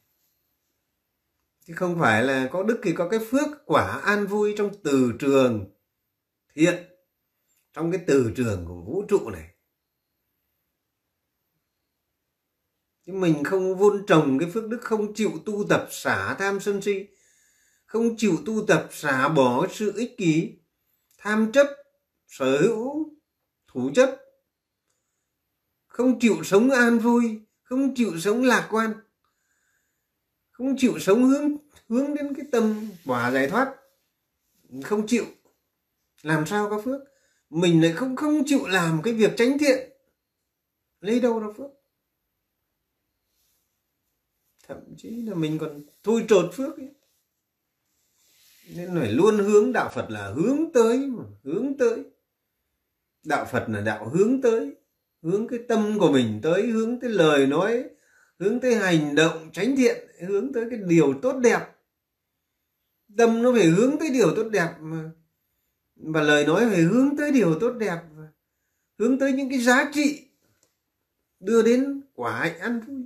[1.67, 5.13] chứ không phải là có đức thì có cái phước quả an vui trong từ
[5.19, 5.73] trường
[6.55, 6.85] thiện,
[7.73, 9.49] trong cái từ trường của vũ trụ này.
[13.07, 16.83] Chứ mình không vun trồng cái phước đức, không chịu tu tập xả tham sân
[16.83, 17.07] si,
[17.85, 20.53] không chịu tu tập xả bỏ sự ích kỷ,
[21.19, 21.67] tham chấp,
[22.27, 23.17] sở hữu,
[23.69, 24.19] thủ chấp.
[25.87, 28.93] Không chịu sống an vui, không chịu sống lạc quan
[30.63, 31.57] không chịu sống hướng
[31.89, 33.75] hướng đến cái tâm quả giải thoát.
[34.85, 35.25] Không chịu.
[36.23, 37.01] Làm sao có phước?
[37.51, 39.91] Mình lại không không chịu làm cái việc tránh thiện.
[41.01, 41.71] Lấy đâu ra phước?
[44.69, 46.89] Thậm chí là mình còn thui trột phước ấy.
[48.75, 52.05] nên phải luôn hướng đạo phật là hướng tới mà, hướng tới.
[53.25, 54.77] Đạo phật là đạo hướng tới.
[55.23, 57.85] Hướng cái tâm của mình tới, hướng tới lời nói
[58.43, 61.61] hướng tới hành động tránh thiện, hướng tới cái điều tốt đẹp.
[63.16, 65.11] Tâm nó phải hướng tới điều tốt đẹp mà.
[65.97, 68.03] Và lời nói phải hướng tới điều tốt đẹp
[68.99, 70.28] hướng tới những cái giá trị
[71.40, 73.05] đưa đến quả hạnh an vui.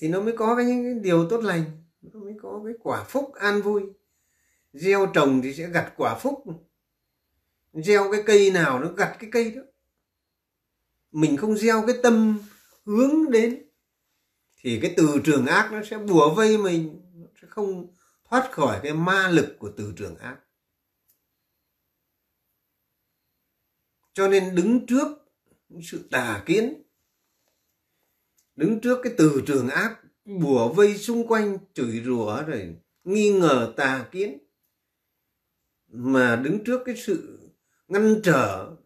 [0.00, 1.64] Thì nó mới có cái những cái điều tốt lành,
[2.02, 3.82] nó mới có cái quả phúc an vui.
[4.72, 6.44] Gieo trồng thì sẽ gặt quả phúc.
[7.72, 9.62] Gieo cái cây nào nó gặt cái cây đó
[11.12, 12.38] mình không gieo cái tâm
[12.84, 13.62] hướng đến,
[14.56, 17.02] thì cái từ trường ác nó sẽ bùa vây mình
[17.42, 17.94] sẽ không
[18.24, 20.38] thoát khỏi cái ma lực của từ trường ác.
[24.14, 25.08] Cho nên đứng trước
[25.82, 26.82] sự tà kiến,
[28.56, 33.74] đứng trước cái từ trường ác bùa vây xung quanh, chửi rủa rồi nghi ngờ
[33.76, 34.38] tà kiến,
[35.86, 37.38] mà đứng trước cái sự
[37.88, 38.76] ngăn trở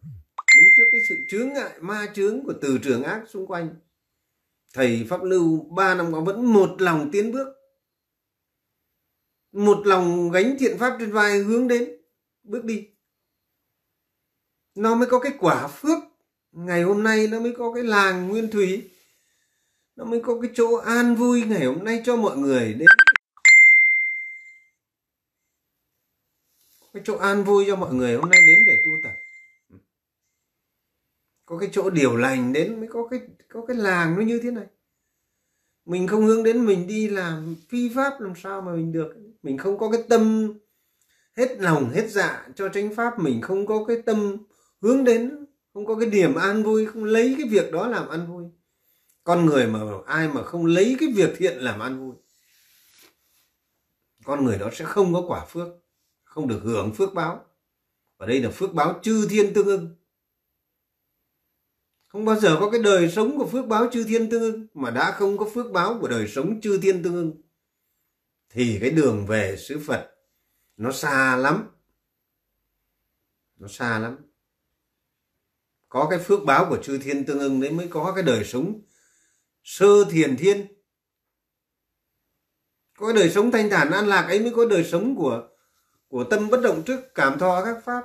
[1.09, 3.77] sự chướng ngại ma chướng của từ trường ác xung quanh.
[4.75, 7.47] Thầy pháp lưu ba năm qua vẫn một lòng tiến bước.
[9.53, 11.91] Một lòng gánh thiện pháp trên vai hướng đến,
[12.45, 12.89] bước đi.
[14.75, 15.99] Nó mới có cái quả phước.
[16.53, 18.91] Ngày hôm nay nó mới có cái làng nguyên thủy.
[19.97, 22.89] Nó mới có cái chỗ an vui ngày hôm nay cho mọi người đến.
[26.93, 29.26] Cái chỗ an vui cho mọi người hôm nay đến để tu tập
[31.47, 34.51] có cái chỗ điều lành đến mới có cái có cái làng nó như thế
[34.51, 34.67] này.
[35.85, 39.15] Mình không hướng đến mình đi làm phi pháp làm sao mà mình được.
[39.43, 40.53] Mình không có cái tâm
[41.37, 43.19] hết lòng, hết dạ cho chánh pháp.
[43.19, 44.37] Mình không có cái tâm
[44.83, 48.27] hướng đến, không có cái điểm an vui, không lấy cái việc đó làm an
[48.33, 48.45] vui.
[49.25, 52.15] Con người mà ai mà không lấy cái việc thiện làm an vui,
[54.25, 55.69] con người đó sẽ không có quả phước,
[56.25, 57.45] không được hưởng phước báo.
[58.19, 59.97] Và đây là phước báo chư thiên tương ưng
[62.17, 64.91] không bao giờ có cái đời sống của phước báo chư thiên tương ưng, mà
[64.91, 67.43] đã không có phước báo của đời sống chư thiên tương ưng.
[68.51, 70.11] Thì cái đường về sứ Phật,
[70.77, 71.69] nó xa lắm.
[73.57, 74.17] Nó xa lắm.
[75.89, 78.81] Có cái phước báo của chư thiên tương ưng đấy mới có cái đời sống
[79.65, 80.67] sơ thiền thiên.
[82.99, 85.49] Có đời sống thanh thản an lạc ấy mới có đời sống của
[86.09, 88.03] của tâm bất động trước, cảm thọ các pháp.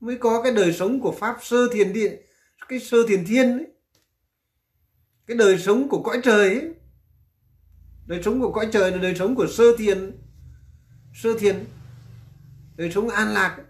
[0.00, 2.27] Mới có cái đời sống của pháp sơ thiền điện
[2.68, 3.66] cái sơ thiền thiên ấy,
[5.26, 6.74] cái đời sống của cõi trời ấy,
[8.06, 10.18] đời sống của cõi trời là đời sống của sơ thiền
[11.14, 11.64] sơ thiền,
[12.76, 13.66] đời sống an lạc ấy.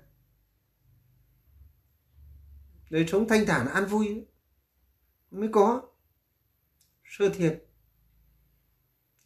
[2.91, 4.27] đời sống thanh thản an vui ấy.
[5.31, 5.83] mới có
[7.05, 7.59] sơ thiền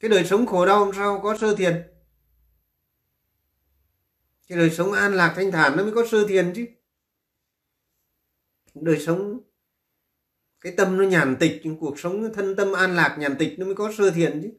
[0.01, 1.83] cái đời sống khổ đau làm sao có sơ thiền
[4.49, 6.67] cái đời sống an lạc thanh thản nó mới có sơ thiền chứ
[8.75, 9.41] đời sống
[10.63, 13.75] cái tâm nó nhàn tịch cuộc sống thân tâm an lạc, nhàn tịch nó mới
[13.75, 14.51] có sơ thiền chứ.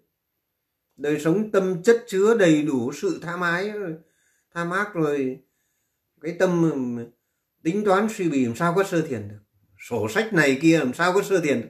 [0.96, 3.74] Đời sống tâm chất chứa đầy đủ sự tham ái
[4.52, 5.44] tham ác rồi
[6.22, 6.72] cái tâm
[7.64, 9.40] tính toán, suy bì làm sao có sơ thiền được.
[9.80, 11.70] Sổ sách này kia làm sao có sơ thiền được.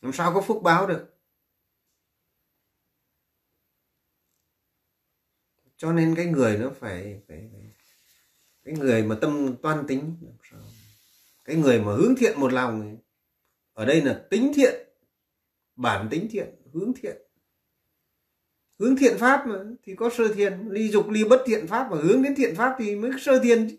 [0.00, 1.19] Làm sao có phúc báo được?
[5.80, 7.60] Cho nên cái người nó phải phải, phải
[8.64, 10.16] cái người mà tâm toan tính
[11.44, 12.96] cái người mà hướng thiện một lòng ấy,
[13.72, 14.74] ở đây là tính thiện
[15.76, 17.16] bản tính thiện hướng thiện.
[18.78, 21.96] Hướng thiện pháp mà thì có sơ thiền ly dục ly bất thiện pháp mà
[21.96, 23.76] hướng đến thiện pháp thì mới sơ thiền chứ.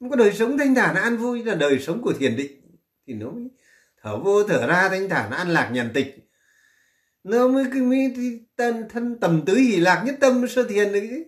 [0.00, 2.62] Không có đời sống thanh thản an vui là đời sống của thiền định
[3.06, 3.48] thì nó mới
[4.00, 6.28] thở vô thở ra thanh thản an lạc nhàn tịch.
[7.24, 8.14] Nó mới cái mới
[8.56, 11.06] tên thân tầm tứ hỷ lạc nhất tâm sơ thiền đấy.
[11.10, 11.24] Chứ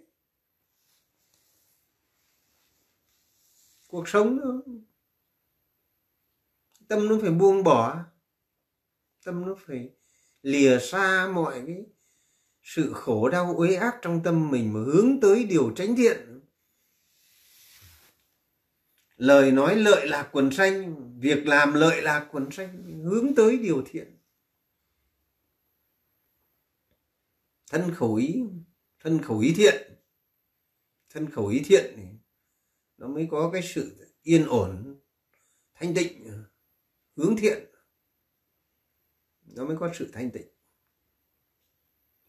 [3.87, 4.75] cuộc sống nó
[6.89, 8.05] tâm nó phải buông bỏ.
[9.25, 9.91] Tâm nó phải
[10.43, 11.87] lìa xa mọi cái
[12.63, 16.41] sự khổ đau, uế ác trong tâm mình mà hướng tới điều tránh thiện.
[19.17, 23.85] Lời nói lợi lạc quần sanh, việc làm lợi lạc quần sanh, hướng tới điều
[23.91, 24.18] thiện.
[27.71, 28.43] Thân khẩu ý,
[29.01, 29.95] thân khẩu ý thiện.
[31.11, 32.19] Thân khẩu ý thiện
[32.99, 35.01] nó mới có cái sự yên ổn,
[35.75, 36.45] thanh tịnh,
[37.17, 37.65] hướng thiện.
[39.41, 40.49] Nó mới có sự thanh tịnh.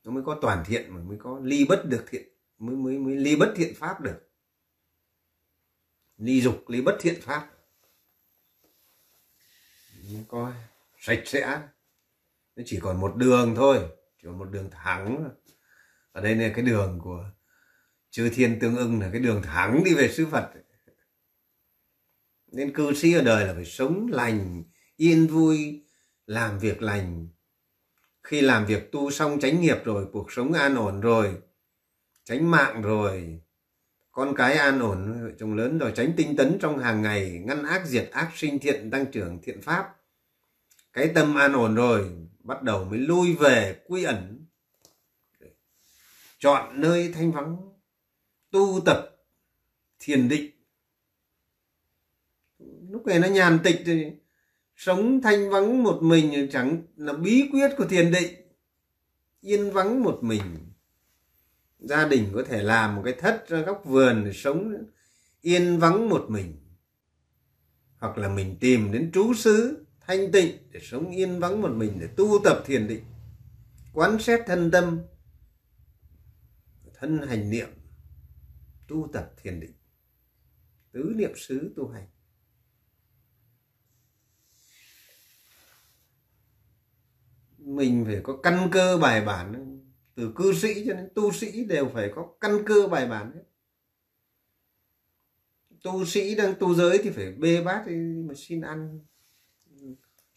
[0.04, 2.28] Nó mới có toàn thiện mà mới có ly bất được thiện,
[2.58, 4.30] mới mới mới ly bất thiện pháp được.
[6.18, 7.52] Ly dục, ly bất thiện pháp.
[10.04, 10.54] Mới có
[10.98, 11.70] sạch sẽ.
[12.56, 15.30] Nó chỉ còn một đường thôi chỉ có một đường thẳng.
[16.11, 17.32] Ở đây là cái đường của
[18.09, 20.51] chư thiên tương ưng là cái đường thẳng đi về sư phật.
[22.51, 24.63] Nên cư sĩ ở đời là phải sống lành,
[24.95, 25.86] yên vui,
[26.26, 27.28] làm việc lành.
[28.24, 31.41] Khi làm việc tu xong tránh nghiệp rồi, cuộc sống an ổn rồi
[32.30, 33.41] tránh mạng rồi,
[34.11, 37.63] con cái an ổn, vợ chồng lớn rồi tránh tinh tấn trong hàng ngày, ngăn
[37.63, 39.95] ác diệt ác sinh thiện, tăng trưởng thiện pháp
[40.94, 42.12] cái tâm an ổn rồi,
[42.44, 44.46] bắt đầu mới lui về quy ẩn.
[46.40, 47.58] Chọn nơi thanh vắng,
[48.52, 49.18] tu tập
[50.00, 50.52] thiền định.
[52.90, 54.06] Lúc này nó nhàn tịch thì
[54.76, 58.34] sống thanh vắng một mình chẳng là bí quyết của thiền định.
[59.42, 60.42] Yên vắng một mình.
[61.80, 64.74] Gia đình có thể làm một cái thất ra góc vườn để sống
[65.42, 66.56] yên vắng một mình.
[67.98, 71.97] Hoặc là mình tìm đến trú xứ thanh tịnh để sống yên vắng một mình,
[71.99, 73.03] để tu tập thiền định,
[73.93, 75.01] quán xét thân tâm,
[76.93, 77.70] thân hành niệm,
[78.88, 79.74] tu tập thiền định.
[80.91, 82.07] Tứ niệm xứ tu hành.
[87.57, 89.80] Mình phải có căn cơ bài bản.
[90.16, 93.32] Từ cư sĩ cho đến tu sĩ đều phải có căn cơ bài bản.
[93.36, 93.43] Hết
[95.84, 97.95] tu sĩ đang tu giới thì phải bê bát đi
[98.28, 98.99] mà xin ăn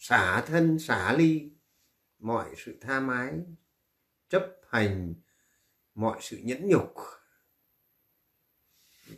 [0.03, 1.51] xả thân, xả ly,
[2.19, 3.33] mọi sự tha mái,
[4.29, 5.13] chấp hành
[5.95, 6.93] mọi sự nhẫn nhục.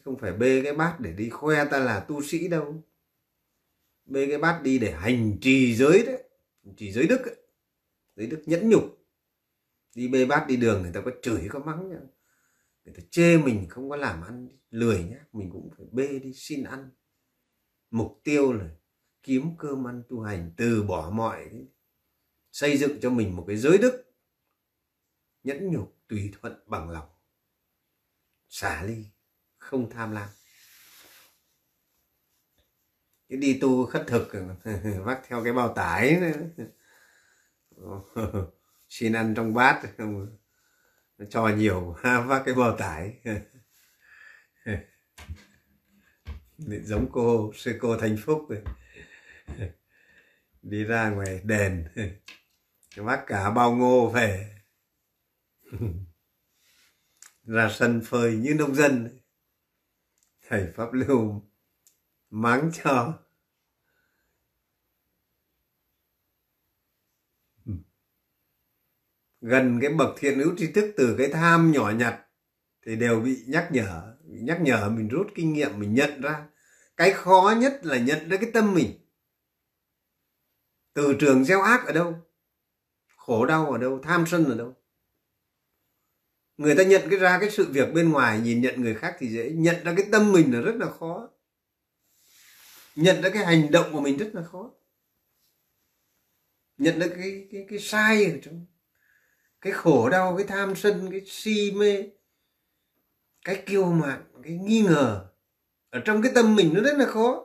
[0.03, 2.83] Không phải bê cái bát để đi khoe ta là tu sĩ đâu.
[4.05, 6.23] Bê cái bát đi để hành trì giới đấy
[6.77, 7.35] trì giới đức ấy.
[8.15, 8.83] giới đức nhẫn nhục.
[9.95, 11.99] Đi bê bát đi đường người ta có chửi, có mắng nhá
[12.83, 15.25] người ta chê mình không có làm ăn, lười nhá.
[15.33, 16.89] Mình cũng phải bê đi xin ăn.
[17.91, 18.69] Mục tiêu là
[19.25, 21.49] kiếm cơm ăn tu hành, từ bỏ mọi
[22.51, 24.13] xây dựng cho mình một cái giới đức,
[25.43, 27.09] nhẫn nhục, tùy thuận, bằng lòng,
[28.49, 29.05] xả ly,
[29.57, 30.29] không tham lam.
[33.29, 34.31] Cái đi tu khất thực,
[35.03, 36.21] vác theo cái bao tải
[38.89, 39.81] xin ăn trong bát,
[41.17, 43.21] nó cho nhiều, vác cái bao tải.
[46.57, 48.47] Giống cô, sư cô thanh phúc.
[50.61, 51.87] đi ra ngoài đền.
[52.97, 54.55] Mắc cả bao ngô về.
[57.43, 59.19] Ra sân phơi như nông dân.
[60.47, 61.41] Thầy pháp lưu
[62.29, 63.19] mắng cho.
[69.41, 72.21] Gần cái bậc thiện hữu tri thức từ cái tham nhỏ nhặt
[72.85, 74.15] thì đều bị nhắc nhở.
[74.23, 76.47] Bị nhắc nhở mình rút kinh nghiệm, mình nhận ra.
[76.97, 79.04] Cái khó nhất là nhận ra cái tâm mình
[80.95, 82.15] từ trường gieo ác ở đâu?
[83.17, 83.99] Khổ đau ở đâu?
[84.03, 84.75] Tham sân ở đâu?
[86.57, 89.27] Người ta nhận cái ra cái sự việc bên ngoài, nhìn nhận người khác thì
[89.27, 89.51] dễ.
[89.51, 91.29] Nhận ra cái tâm mình là rất là khó.
[92.95, 94.71] Nhận ra cái hành động của mình rất là khó.
[96.77, 98.65] Nhận ra cái cái cái sai ở trong.
[99.61, 102.03] Cái khổ đau, cái tham sân, cái si mê,
[103.45, 105.27] cái kiêu mạn, cái nghi ngờ.
[105.89, 107.44] Ở trong cái tâm mình nó rất là khó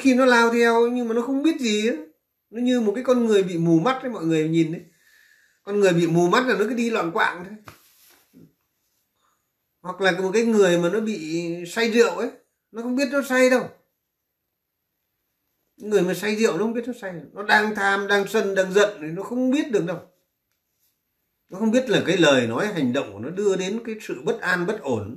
[0.00, 1.98] khi nó lao theo, nhưng mà nó không biết gì ấy.
[2.50, 4.82] nó như một cái con người bị mù mắt đấy, mọi người nhìn đấy.
[5.62, 7.56] Con người bị mù mắt là nó cứ đi loạn quạng thôi.
[9.80, 12.30] Hoặc là một cái người mà nó bị say rượu ấy,
[12.72, 13.68] nó không biết nó say đâu.
[15.76, 17.12] Người mà say rượu nó không biết nó say.
[17.32, 20.00] Nó đang tham, đang sân, đang giận thì nó không biết được đâu.
[21.48, 24.22] Nó không biết là cái lời nói, hành động của nó đưa đến cái sự
[24.24, 25.16] bất an, bất ổn.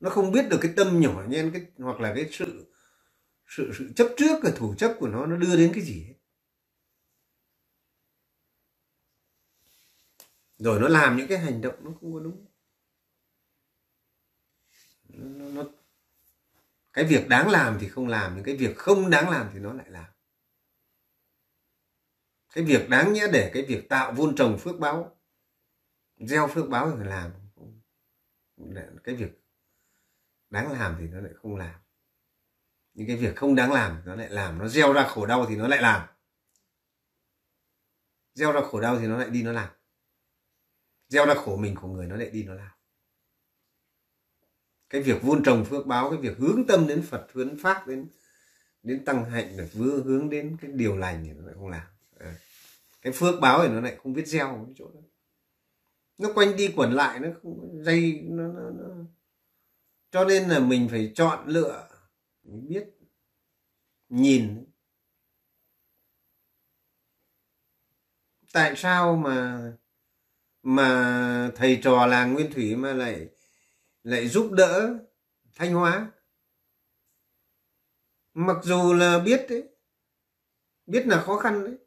[0.00, 2.66] Nó không biết được cái tâm nhỏ nhen, cái, hoặc là cái sự
[3.46, 6.16] sự sự chấp trước cái thủ chấp của nó nó đưa đến cái gì ấy.
[10.58, 12.46] rồi nó làm những cái hành động nó không có đúng.
[15.08, 15.70] Nó, nó
[16.92, 19.72] cái việc đáng làm thì không làm những cái việc không đáng làm thì nó
[19.72, 20.10] lại làm.
[22.54, 25.16] Cái việc đáng nhẽ để cái việc tạo vun trồng phước báo
[26.16, 27.32] gieo phước báo thì làm.
[29.04, 29.42] Cái việc
[30.50, 31.85] đáng làm thì nó lại không làm
[32.96, 35.56] những cái việc không đáng làm nó lại làm nó gieo ra khổ đau thì
[35.56, 36.06] nó lại làm.
[38.34, 39.68] Gieo ra khổ đau thì nó lại đi nó làm.
[41.08, 42.70] Gieo ra khổ mình của người nó lại đi nó làm.
[44.90, 48.08] Cái việc vun trồng phước báo cái việc hướng tâm đến phật hướng pháp đến
[48.82, 51.86] đến tăng hạnh là vừa hướng đến cái điều lành thì nó lại không làm.
[52.18, 52.34] À,
[53.02, 55.00] cái phước báo thì nó lại không biết gieo cái chỗ đó.
[56.18, 59.04] Nó quanh đi quẩn lại nó không dây nó, nó, nó.
[60.10, 61.85] Cho nên là mình phải chọn lựa
[62.46, 62.84] mới biết,
[64.08, 64.64] nhìn.
[68.52, 69.72] Tại sao mà
[70.62, 73.28] mà thầy trò làng Nguyên Thủy mà lại
[74.02, 74.98] lại giúp đỡ
[75.54, 76.12] Thanh Hóa?
[78.34, 79.68] Mặc dù là biết đấy,
[80.86, 81.78] biết là khó khăn đấy.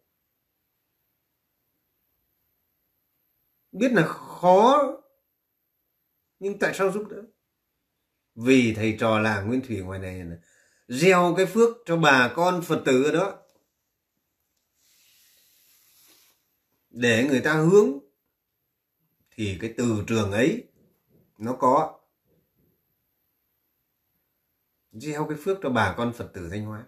[3.72, 4.84] Biết là khó,
[6.40, 7.24] nhưng tại sao giúp đỡ?
[8.36, 10.38] Vì thầy trò làng Nguyên Thủy ngoài này là
[10.90, 13.38] gieo cái phước cho bà con Phật tử ở đó.
[16.90, 18.00] Để người ta hướng,
[19.32, 20.68] thì cái từ trường ấy
[21.38, 22.00] nó có.
[24.92, 26.88] Gieo cái phước cho bà con Phật tử Thanh Hóa.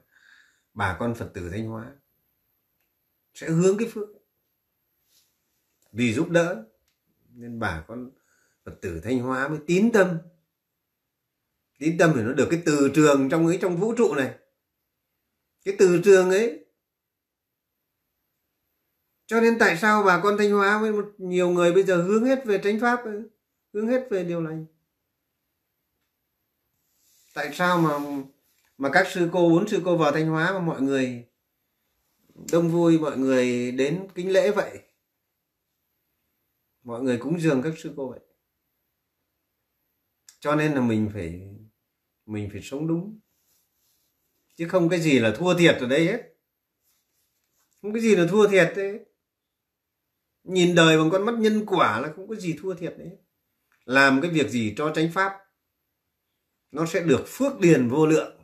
[0.74, 1.96] Bà con Phật tử Thanh Hóa
[3.34, 4.10] sẽ hướng cái phước.
[5.92, 6.66] Vì giúp đỡ,
[7.30, 8.12] nên bà con
[8.66, 10.18] phật tử thanh hóa mới tín tâm
[11.82, 14.36] tín tâm thì nó được cái từ trường trong ấy, trong vũ trụ này.
[15.66, 16.66] Cái từ trường ấy.
[19.26, 22.26] Cho nên tại sao bà con thanh hóa với một nhiều người bây giờ hướng
[22.26, 23.04] hết về tránh pháp
[23.74, 24.66] hướng hết về điều này.
[27.34, 28.24] tại sao mà
[28.78, 31.28] mà các sư cô, bốn sư cô vào thanh hóa mà mọi người
[32.52, 34.80] đông vui, mọi người đến kính lễ vậy?
[36.84, 38.20] Mọi người cúng dường các sư cô vậy.
[40.40, 41.42] Cho nên là mình phải
[42.32, 43.20] mình phải sống đúng.
[44.56, 46.22] Chứ không cái gì là thua thiệt ở đây hết.
[47.82, 49.00] Không cái gì là thua thiệt đấy.
[50.44, 53.18] Nhìn đời bằng con mắt nhân quả là không có gì thua thiệt đấy.
[53.86, 55.38] Làm cái việc gì cho tránh pháp,
[56.72, 58.42] nó sẽ được phước điền vô lượng.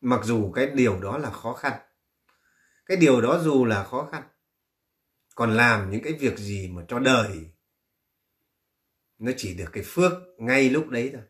[0.00, 1.80] Mặc dù cái điều đó là khó khăn.
[2.86, 4.22] Cái điều đó dù là khó khăn,
[5.34, 7.50] còn làm những cái việc gì mà cho đời,
[9.18, 11.22] nó chỉ được cái phước ngay lúc đấy thôi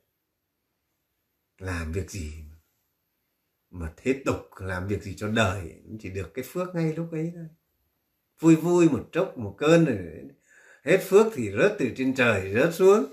[1.62, 2.32] làm việc gì
[3.70, 7.32] mà thế tục làm việc gì cho đời, chỉ được cái phước ngay lúc ấy
[7.34, 7.46] thôi.
[8.40, 9.98] Vui vui một chốc một cơn rồi
[10.84, 13.12] hết phước thì rớt từ trên trời, rớt xuống.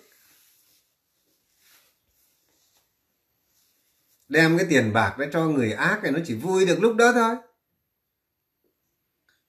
[4.28, 7.12] Đem cái tiền bạc đấy cho người ác này nó chỉ vui được lúc đó
[7.14, 7.36] thôi.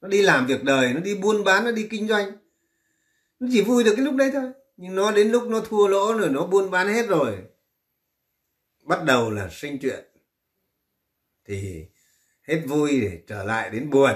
[0.01, 2.31] Nó đi làm việc đời, nó đi buôn bán, nó đi kinh doanh.
[3.39, 4.53] Nó chỉ vui được cái lúc đấy thôi.
[4.77, 7.39] Nhưng nó đến lúc nó thua lỗ rồi, nó buôn bán hết rồi
[8.83, 10.05] bắt đầu là sinh chuyện
[11.45, 11.87] thì
[12.43, 14.13] hết vui để trở lại đến buồn.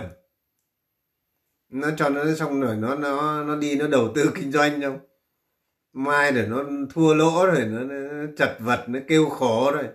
[1.69, 4.99] Nó cho nó xong rồi nó nó nó đi nó đầu tư kinh doanh không
[5.93, 9.89] mai rồi nó thua lỗ rồi nó, nó chật vật nó kêu khổ rồi.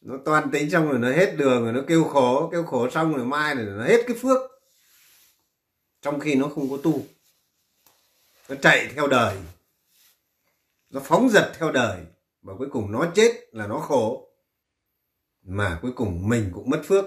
[0.00, 3.14] Nó toan tính xong rồi nó hết đường rồi nó kêu khổ kêu khổ xong
[3.14, 4.38] rồi mai rồi nó hết cái phước.
[6.02, 7.06] Trong khi nó không có tu.
[8.48, 9.36] Nó chạy theo đời.
[10.90, 12.00] Nó phóng dật theo đời
[12.42, 14.32] và cuối cùng nó chết là nó khổ.
[15.42, 17.04] Mà cuối cùng mình cũng mất phước.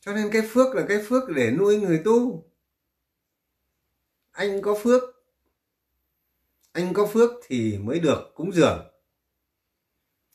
[0.00, 2.46] Cho nên cái phước là cái phước để nuôi người tu.
[4.30, 5.02] Anh có phước,
[6.72, 8.90] anh có phước thì mới được cúng dường.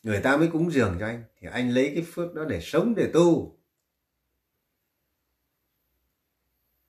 [0.02, 2.94] Người ta mới cúng dường cho anh, thì anh lấy cái phước đó để sống,
[2.94, 3.58] để tu.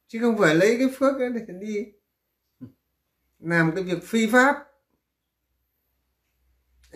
[0.07, 1.85] Chứ không phải lấy cái phước đó để đi
[3.39, 4.66] làm cái việc phi pháp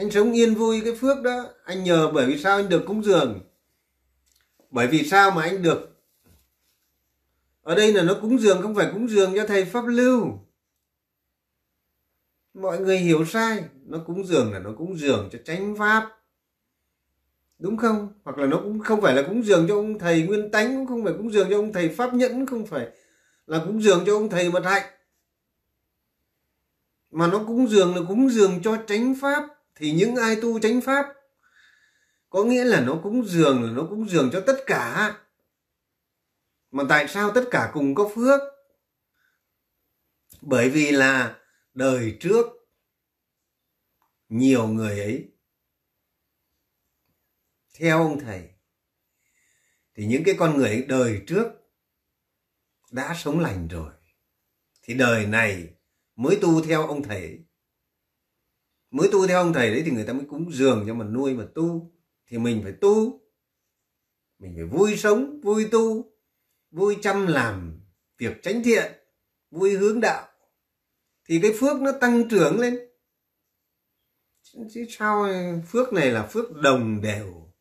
[0.01, 1.45] anh sống yên vui cái phước đó.
[1.63, 3.41] Anh nhờ bởi vì sao anh được cúng dường?
[4.69, 6.01] Bởi vì sao mà anh được?
[7.61, 10.39] Ở đây là nó cúng dường, không phải cúng dường cho thầy pháp lưu.
[12.53, 16.09] Mọi người hiểu sai, nó cúng dường là nó cúng dường cho chánh pháp.
[17.59, 18.13] Đúng không?
[18.23, 20.87] Hoặc là nó cũng không phải là cúng dường cho ông thầy nguyên tánh, cũng
[20.87, 22.87] không phải cúng dường cho ông thầy pháp nhẫn, không phải
[23.47, 24.91] là cúng dường cho ông thầy mật hạnh.
[27.11, 30.81] Mà nó cúng dường là cúng dường cho chánh pháp thì những ai tu chánh
[30.81, 31.05] pháp,
[32.29, 35.17] có nghĩa là nó cúng dường là nó cúng dường cho tất cả.
[36.71, 38.41] Mà tại sao tất cả cùng có phước?
[40.41, 41.39] Bởi vì là
[41.73, 42.45] đời trước
[44.29, 45.31] nhiều người ấy,
[47.73, 48.49] theo ông thầy,
[49.95, 51.45] thì những cái con người ấy đời trước
[52.91, 53.93] đã sống lành rồi.
[54.81, 55.73] Thì đời này
[56.15, 57.39] mới tu theo ông thầy ấy
[58.91, 61.33] mới tu theo ông thầy đấy thì người ta mới cúng dường cho mà nuôi
[61.33, 61.91] mà tu.
[62.27, 63.21] Thì mình phải tu.
[64.39, 66.13] Mình phải vui sống, vui tu,
[66.71, 67.81] vui chăm làm
[68.17, 68.91] việc tránh thiện,
[69.51, 70.27] vui hướng đạo.
[71.25, 72.79] Thì cái phước nó tăng trưởng lên.
[74.73, 75.27] Chứ sao
[75.67, 77.53] phước này là phước đồng đều,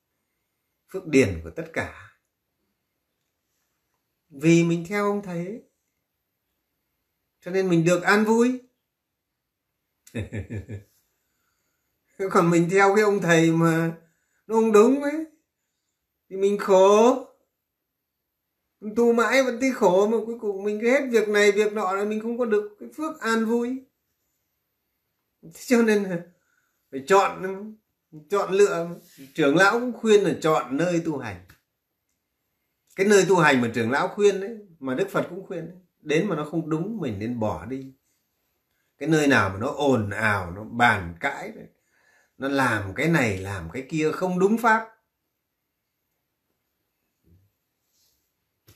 [0.92, 2.16] phước điển của tất cả.
[4.28, 5.62] Vì mình theo ông thầy ấy.
[7.40, 8.60] cho nên mình được an vui.
[12.28, 13.92] còn mình theo cái ông thầy mà
[14.46, 15.24] nó không đúng ấy
[16.30, 17.26] thì mình khổ.
[18.80, 21.92] Mình tu mãi vẫn thấy khổ mà cuối cùng mình hết việc này việc nọ
[21.92, 23.84] là mình không có được cái phước an vui.
[25.66, 26.18] Cho nên là
[26.90, 27.42] phải chọn
[28.30, 28.88] chọn lựa.
[29.34, 31.46] Trưởng lão cũng khuyên là chọn nơi tu hành.
[32.96, 35.78] Cái nơi tu hành mà trưởng lão khuyên đấy mà đức phật cũng khuyên đấy,
[36.00, 37.92] đến mà nó không đúng mình nên bỏ đi.
[38.98, 41.66] Cái nơi nào mà nó ồn ào nó bàn cãi đấy
[42.40, 44.88] nó làm cái này, làm cái kia không đúng pháp.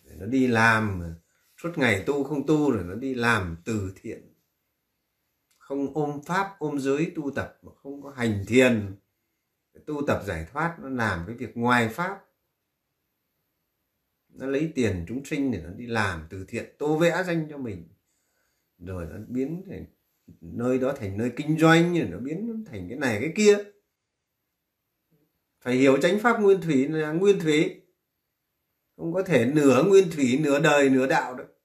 [0.04, 1.02] Nó đi làm,
[1.56, 4.34] suốt ngày tu không tu rồi nó đi làm từ thiện.
[5.56, 8.96] Không ôm pháp, ôm giới tu tập mà không có hành thiền.
[9.86, 12.24] Tu tập giải thoát, nó làm cái việc ngoài pháp.
[14.28, 17.58] Nó lấy tiền chúng sinh để nó đi làm từ thiện, tô vẽ danh cho
[17.58, 17.88] mình.
[18.78, 19.86] Rồi nó biến thành
[20.40, 23.58] nơi đó thành nơi kinh doanh, rồi nó biến thành cái này cái kia.
[25.60, 27.80] Phải hiểu chánh pháp nguyên thủy là nguyên thủy.
[28.96, 31.60] Không có thể nửa nguyên thủy, nửa đời, nửa đạo được.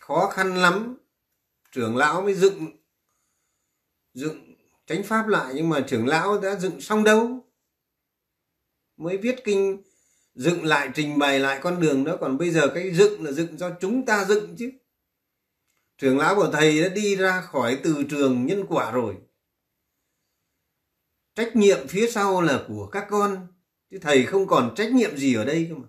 [0.00, 0.96] Khó khăn lắm.
[1.72, 2.66] Trưởng lão mới dựng
[4.14, 4.54] dựng
[4.86, 7.48] chánh pháp lại, nhưng mà trưởng lão đã dựng xong đâu.
[8.96, 9.82] Mới viết kinh,
[10.34, 12.16] dựng lại, trình bày lại con đường đó.
[12.20, 14.70] Còn bây giờ cái dựng là dựng do chúng ta dựng chứ
[15.98, 19.16] trưởng lão của thầy đã đi ra khỏi từ trường nhân quả rồi.
[21.34, 23.46] Trách nhiệm phía sau là của các con,
[23.90, 25.88] chứ thầy không còn trách nhiệm gì ở đây cơ mà.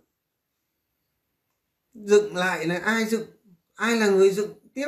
[1.93, 3.27] Dựng lại là ai dựng?
[3.75, 4.87] Ai là người dựng tiếp?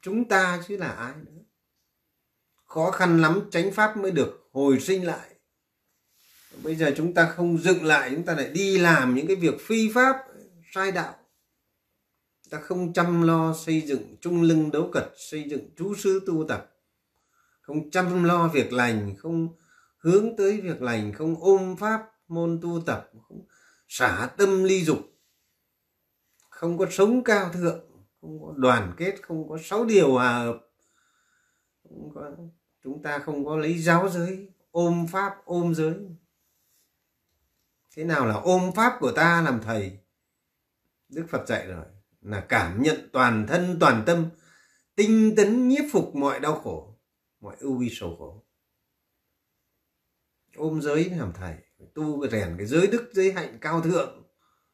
[0.00, 1.42] Chúng ta chứ là ai nữa?
[2.64, 5.28] Khó khăn lắm, chánh pháp mới được hồi sinh lại.
[6.62, 9.54] Bây giờ chúng ta không dựng lại, chúng ta lại đi làm những cái việc
[9.60, 10.16] phi pháp,
[10.72, 11.21] sai đạo
[12.52, 16.44] ta không chăm lo xây dựng trung lưng đấu cật xây dựng chú sư tu
[16.48, 16.70] tập.
[17.60, 19.48] Không chăm lo việc lành không
[19.98, 23.46] hướng tới việc lành không ôm pháp môn tu tập không
[23.88, 24.98] xả tâm ly dục.
[26.48, 27.80] Không có sống cao thượng
[28.20, 30.58] không có đoàn kết không có sáu điều hòa hợp.
[31.82, 32.30] Không có,
[32.84, 35.94] chúng ta không có lấy giáo giới ôm pháp ôm giới.
[37.94, 39.98] Thế nào là ôm pháp của ta làm thầy?
[41.08, 41.84] Đức phật dạy rồi
[42.22, 44.30] là cảm nhận toàn thân, toàn tâm,
[44.94, 46.98] tinh tấn nhiếp phục mọi đau khổ,
[47.40, 48.44] mọi ưu vi sầu khổ.
[50.56, 51.56] Ôm giới làm thầy
[51.94, 54.22] tu rèn cái giới đức, giới hạnh cao thượng,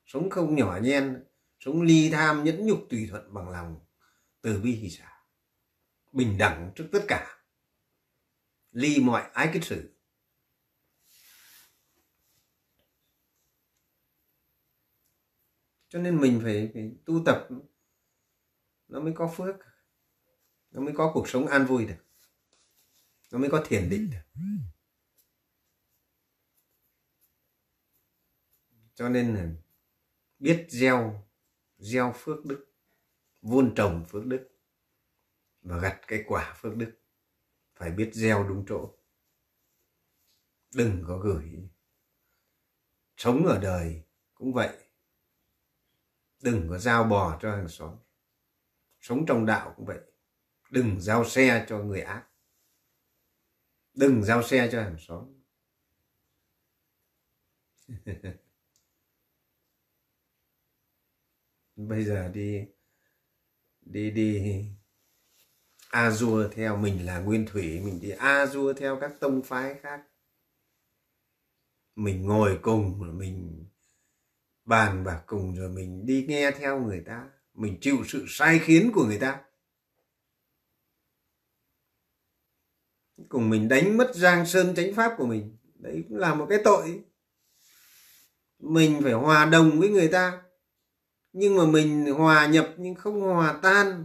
[0.06, 1.24] sống không nhỏ nhen,
[1.60, 3.80] sống ly tham nhẫn nhục tùy thuận bằng lòng,
[4.42, 5.18] từ bi hỷ xả
[6.12, 7.38] bình đẳng trước tất cả,
[8.70, 9.97] ly mọi ái kết xử
[15.88, 17.48] cho nên mình phải, phải tu tập.
[18.88, 19.56] Nó mới có phước.
[20.70, 22.04] Nó mới có cuộc sống an vui được.
[23.32, 24.42] Nó mới có thiền định được.
[28.94, 29.50] Cho nên là
[30.38, 31.28] biết gieo
[31.78, 32.72] gieo phước đức
[33.42, 34.48] vun trồng phước đức
[35.60, 36.94] và gặt cái quả phước đức.
[37.74, 38.98] Phải biết gieo đúng chỗ.
[40.74, 41.70] Đừng có gửi.
[43.16, 44.02] Sống ở đời
[44.34, 44.87] cũng vậy
[46.40, 47.96] đừng có giao bò cho hàng xóm.
[49.00, 50.00] Sống trong đạo cũng vậy.
[50.70, 52.24] Đừng giao xe cho người ác.
[53.94, 55.34] Đừng giao xe cho hàng xóm.
[61.76, 62.66] Bây giờ đi
[63.80, 64.64] đi đi.
[65.90, 69.74] A dua theo mình là nguyên thủy, mình đi a dua theo các tông phái
[69.82, 70.02] khác.
[71.94, 73.67] Mình ngồi cùng, mình
[74.68, 78.90] bàn bạc cùng rồi mình đi nghe theo người ta, mình chịu sự sai khiến
[78.94, 79.40] của người ta.
[83.28, 86.58] Cùng mình đánh mất giang sơn chánh pháp của mình, đấy cũng là một cái
[86.64, 87.02] tội.
[88.58, 90.42] Mình phải hòa đồng với người ta,
[91.32, 94.04] nhưng mà mình hòa nhập nhưng không hòa tan,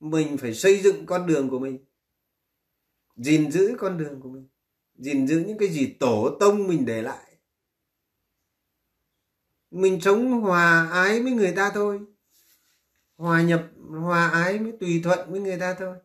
[0.00, 1.84] mình phải xây dựng con đường của mình,
[3.16, 4.48] gìn giữ con đường của mình,
[4.94, 7.25] gìn giữ những cái gì tổ tông mình để lại
[9.70, 12.00] mình sống hòa ái với người ta thôi.
[13.16, 13.62] Hòa nhập,
[14.00, 15.96] hòa ái mới tùy thuận với người ta thôi.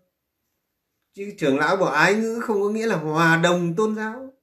[1.14, 4.34] Chứ trưởng lão bảo ái ngữ không có nghĩa là hòa đồng tôn giáo.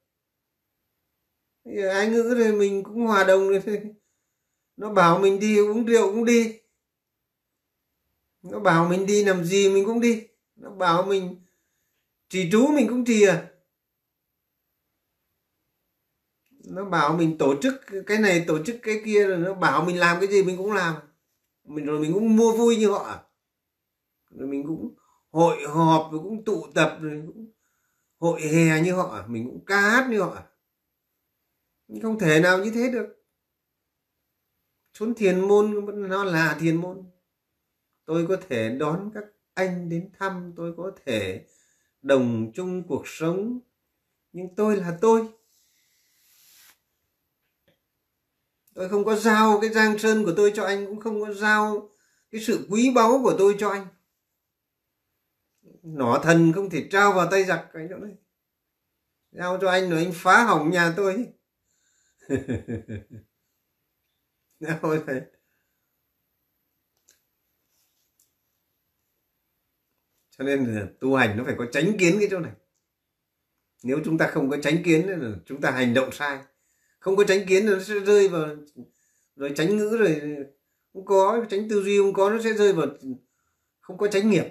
[1.92, 3.82] Ái ngữ rồi mình cũng hòa đồng rồi thôi
[4.76, 6.58] nó bảo mình đi uống rượu cũng đi.
[8.42, 10.26] Nó bảo mình đi làm gì mình cũng đi.
[10.56, 11.44] Nó bảo mình
[12.28, 13.50] trì trú mình cũng trì à.
[16.70, 17.74] Nó bảo mình tổ chức
[18.06, 20.72] cái này, tổ chức cái kia, rồi nó bảo mình làm cái gì mình cũng
[20.72, 20.94] làm.
[21.64, 23.24] Mình, rồi mình cũng mua vui như họ.
[24.30, 24.94] Rồi mình cũng
[25.30, 27.52] hội họp, rồi cũng tụ tập, rồi cũng
[28.18, 29.24] hội hè như họ.
[29.28, 30.42] Mình cũng ca hát như họ.
[32.02, 33.24] Không thể nào như thế được.
[34.92, 37.10] Chốn thiền môn, nó là thiền môn.
[38.04, 41.46] Tôi có thể đón các anh đến thăm, tôi có thể
[42.02, 43.60] đồng chung cuộc sống.
[44.32, 45.28] Nhưng tôi là tôi.
[48.78, 51.90] Tôi không có giao cái giang sơn của tôi cho anh, cũng không có giao
[52.30, 53.86] cái sự quý báu của tôi cho anh.
[55.82, 58.16] Nỏ thần không thể trao vào tay giặc cái chỗ này
[59.30, 61.26] giao cho anh rồi anh phá hỏng nhà tôi.
[64.82, 65.20] Thôi thầy
[70.30, 72.52] cho nên là tu hành nó phải có tránh kiến cái chỗ này.
[73.82, 76.44] Nếu chúng ta không có tránh kiến là chúng ta hành động sai
[76.98, 78.56] không có tránh kiến nó sẽ rơi vào
[79.36, 80.36] rồi tránh ngữ rồi
[80.92, 82.86] không có tránh tư duy không có nó sẽ rơi vào
[83.88, 84.44] không có tránh nghiệp.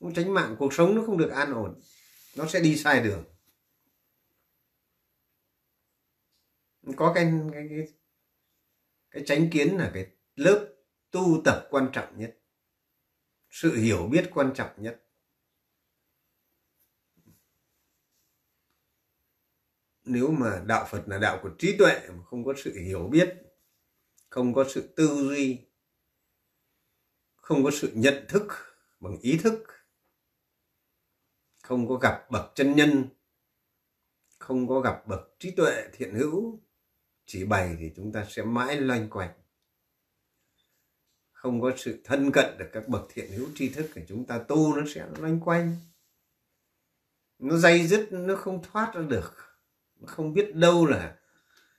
[0.00, 1.80] Không tránh mạng cuộc sống nó không được an ổn.
[2.36, 3.24] Nó sẽ đi sai đường.
[6.96, 7.88] Có cái cái cái,
[9.10, 10.74] cái tránh kiến là cái lớp
[11.10, 12.38] tu tập quan trọng nhất.
[13.50, 15.07] Sự hiểu biết quan trọng nhất.
[20.08, 23.34] Nếu mà đạo Phật là đạo của trí tuệ mà không có sự hiểu biết,
[24.30, 25.58] không có sự tư duy,
[27.36, 28.46] không có sự nhận thức
[29.00, 29.64] bằng ý thức,
[31.62, 33.04] không có gặp bậc chân nhân,
[34.38, 36.60] không có gặp bậc trí tuệ thiện hữu,
[37.26, 39.30] chỉ bày thì chúng ta sẽ mãi loanh quanh.
[41.32, 44.38] Không có sự thân cận được các bậc thiện hữu tri thức thì chúng ta
[44.38, 45.76] tu nó sẽ loanh quanh.
[47.38, 49.47] Nó dây dứt, nó không thoát ra được
[50.06, 51.16] không biết đâu là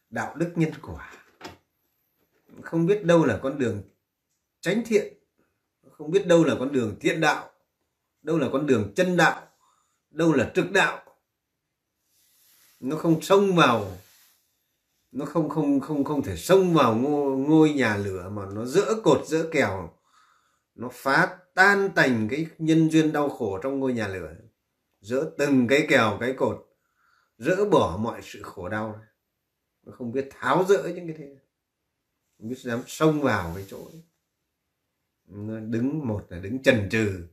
[0.09, 1.13] đạo đức nhân quả.
[2.61, 3.81] Không biết đâu là con đường
[4.61, 5.13] tránh thiện.
[5.91, 7.49] Không biết đâu là con đường thiện đạo.
[8.21, 9.47] Đâu là con đường chân đạo.
[10.09, 11.03] Đâu là trực đạo.
[12.79, 13.97] Nó không xông vào.
[15.11, 18.95] Nó không không không không thể xông vào ngôi, ngôi nhà lửa mà nó dỡ
[19.03, 19.93] cột dỡ kèo.
[20.75, 24.33] Nó phá tan tành cái nhân duyên đau khổ trong ngôi nhà lửa.
[25.01, 26.68] Dỡ từng cái kèo cái cột
[27.39, 29.01] dỡ bỏ mọi sự khổ đau
[29.83, 31.35] nó không biết tháo dỡ những cái thế.
[32.37, 34.03] Không biết dám xông vào cái chỗ ấy.
[35.25, 37.27] nó đứng một là đứng chần chừ,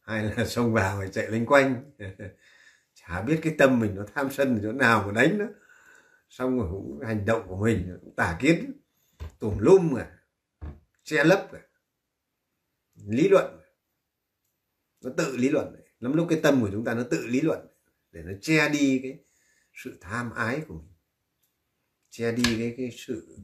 [0.00, 1.92] hai là xông vào và chạy lên quanh.
[2.94, 5.44] Chả biết cái tâm mình nó tham sân ở chỗ nào mà đánh nó
[6.28, 8.80] xong rồi cũng hành động của mình cũng tả kiến.
[9.38, 10.16] Tùm lum à
[11.02, 11.60] che lấp à.
[13.06, 13.60] Lý luận.
[15.00, 17.66] Nó tự lý luận lắm lúc cái tâm của chúng ta nó tự lý luận
[18.12, 19.18] để nó che đi cái
[19.84, 20.92] sự tham ái của mình.
[22.10, 23.38] Che đi cái cái sự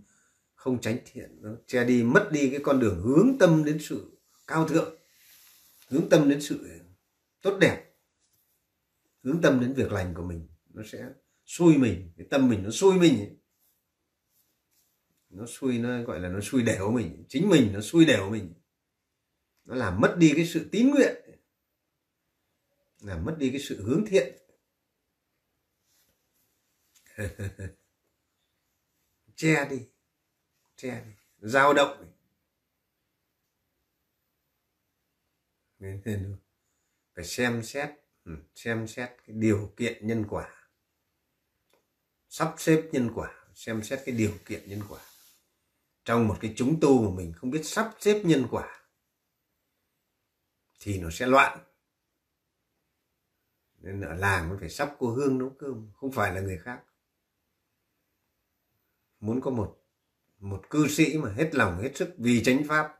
[0.55, 4.19] không tránh thiện, nó che đi, mất đi cái con đường hướng tâm đến sự
[4.47, 4.99] cao thượng,
[5.89, 6.81] hướng tâm đến sự
[7.43, 7.95] tốt đẹp,
[9.23, 11.09] hướng tâm đến việc lành của mình, nó sẽ
[11.45, 13.37] xui mình, cái tâm mình nó xui mình ấy.
[15.31, 18.55] nó xui, nó gọi là nó xui đẻo mình, chính mình nó xui đẻo mình.
[19.65, 21.17] Nó làm mất đi cái sự tín nguyện,
[23.01, 24.46] làm mất đi cái sự hướng thiện.
[29.35, 29.89] che đi
[30.77, 32.13] che đi, dao động
[37.15, 37.91] phải xem xét
[38.25, 40.71] ừ, xem xét cái điều kiện nhân quả.
[42.29, 45.01] Sắp xếp nhân quả, xem xét cái điều kiện nhân quả.
[46.05, 48.87] Trong một cái chúng tu mà mình không biết sắp xếp nhân quả,
[50.81, 51.59] thì nó sẽ loạn.
[53.79, 56.83] Nên ở làng nó phải sắp cô hương nấu cơm, không phải là người khác
[59.21, 59.77] muốn có một
[60.39, 62.99] một cư sĩ mà hết lòng hết sức vì chánh pháp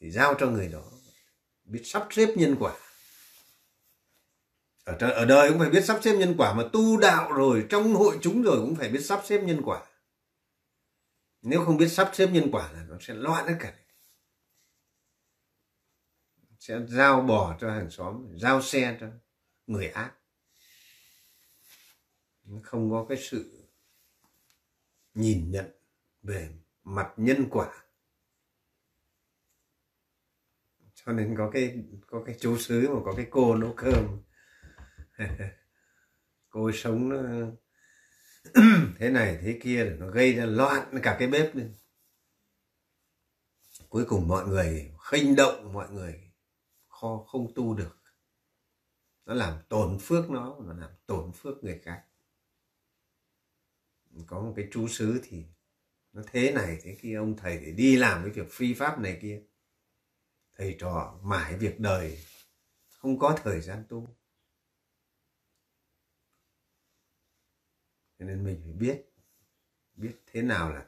[0.00, 0.84] thì giao cho người đó.
[1.64, 2.76] Biết sắp xếp nhân quả.
[4.84, 7.94] Ở, ở đời cũng phải biết sắp xếp nhân quả mà tu đạo rồi trong
[7.94, 9.86] hội chúng rồi cũng phải biết sắp xếp nhân quả.
[11.42, 13.74] Nếu không biết sắp xếp nhân quả là nó sẽ loạn hết cả
[16.66, 19.06] sẽ giao bò cho hàng xóm giao xe cho
[19.66, 20.12] người ác.
[22.62, 23.63] Không có cái sự
[25.14, 25.66] nhìn nhận
[26.22, 26.50] về
[26.84, 27.84] mặt nhân quả.
[30.94, 34.22] Cho nên có cái có cái chú xứ mà có cái cô nấu cơm.
[36.50, 37.16] Cô sống nó
[38.98, 41.74] thế này thế kia nó gây ra loạn cả cái bếp lên.
[43.88, 46.32] Cuối cùng mọi người khinh động, mọi người
[46.88, 48.02] kho không tu được.
[49.26, 52.04] Nó làm tổn phước nó nó làm tổn phước người khác
[54.26, 55.44] có một cái chú xứ thì
[56.12, 59.18] nó thế này, thế kia, ông thầy để đi làm cái việc phi pháp này
[59.22, 59.42] kia.
[60.56, 62.18] Thầy trò mãi việc đời,
[62.88, 64.08] không có thời gian tu.
[68.18, 69.14] Cho nên mình phải biết
[69.96, 70.86] biết thế nào là,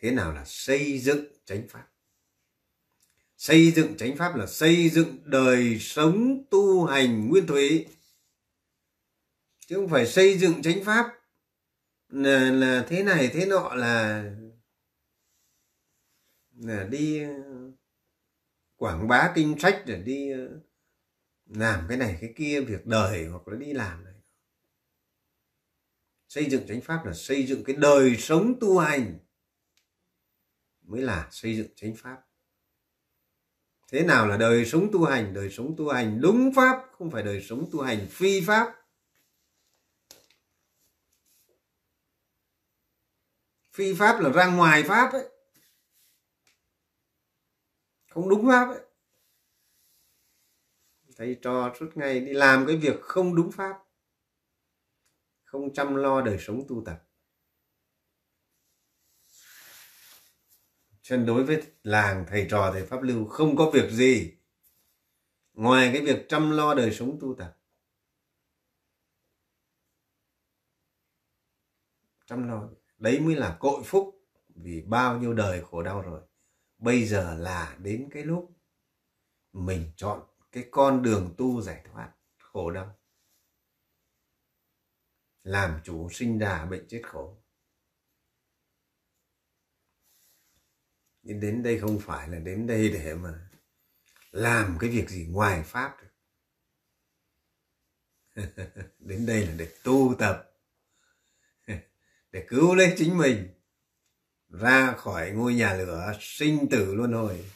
[0.00, 1.88] thế nào là xây dựng chánh pháp.
[3.36, 7.86] Xây dựng chánh pháp là xây dựng đời sống tu hành nguyên thủy.
[9.66, 11.25] Chứ không phải xây dựng chánh pháp
[12.22, 14.24] là, là thế này thế nọ là
[16.56, 17.72] là đi ờ,
[18.76, 20.60] quảng bá kinh sách để đi ờ,
[21.46, 24.14] làm cái này cái kia việc đời hoặc là đi làm này.
[26.28, 29.18] Xây dựng chánh pháp là xây dựng cái đời sống tu hành
[30.82, 32.22] mới là xây dựng chánh pháp.
[33.92, 35.34] Thế nào là đời sống tu hành?
[35.34, 38.85] Đời sống tu hành đúng pháp không phải đời sống tu hành phi pháp.
[43.76, 45.28] Phi pháp là ra ngoài pháp ấy.
[48.10, 48.80] Không đúng pháp ấy.
[51.16, 53.82] Thầy trò suốt ngày đi làm cái việc không đúng pháp.
[55.44, 57.02] Không chăm lo đời sống tu tập.
[61.02, 64.38] Cho nên đối với làng thầy trò, thầy pháp lưu không có việc gì.
[65.52, 67.56] Ngoài cái việc chăm lo đời sống tu tập.
[72.26, 72.68] Chăm lo
[72.98, 76.20] đấy mới là cội phúc vì bao nhiêu đời khổ đau rồi.
[76.78, 78.56] Bây giờ là đến cái lúc
[79.52, 82.96] mình chọn cái con đường tu giải thoát khổ đau.
[85.42, 87.36] Làm chủ sinh già bệnh chết khổ.
[91.22, 93.48] Nhưng đến đây không phải là đến đây để mà
[94.30, 96.08] làm cái việc gì ngoài pháp được.
[98.98, 100.55] Đến đây là để tu tập
[102.36, 103.48] để cứu lấy chính mình,
[104.48, 107.50] ra khỏi ngôi nhà lửa sinh tử luân hồi,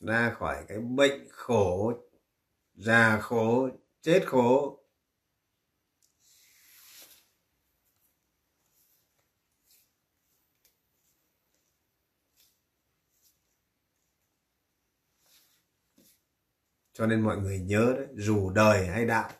[0.00, 1.92] ra khỏi cái bệnh khổ,
[2.74, 3.68] già khổ,
[4.02, 4.78] chết khổ.
[16.92, 19.30] Cho nên mọi người nhớ đấy, dù đời hay đạo,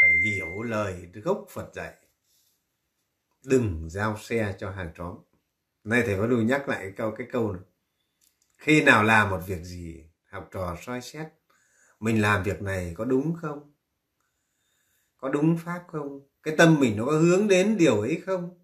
[0.00, 2.01] phải hiểu lời gốc phật dạy
[3.44, 5.18] đừng giao xe cho hàng xóm.
[5.84, 7.62] Nay thầy vẫn luôn nhắc lại cái câu cái câu này.
[8.56, 11.26] Khi nào làm một việc gì, học trò soi xét,
[12.00, 13.74] mình làm việc này có đúng không?
[15.16, 16.20] Có đúng pháp không?
[16.42, 18.58] Cái tâm mình nó có hướng đến điều ấy không?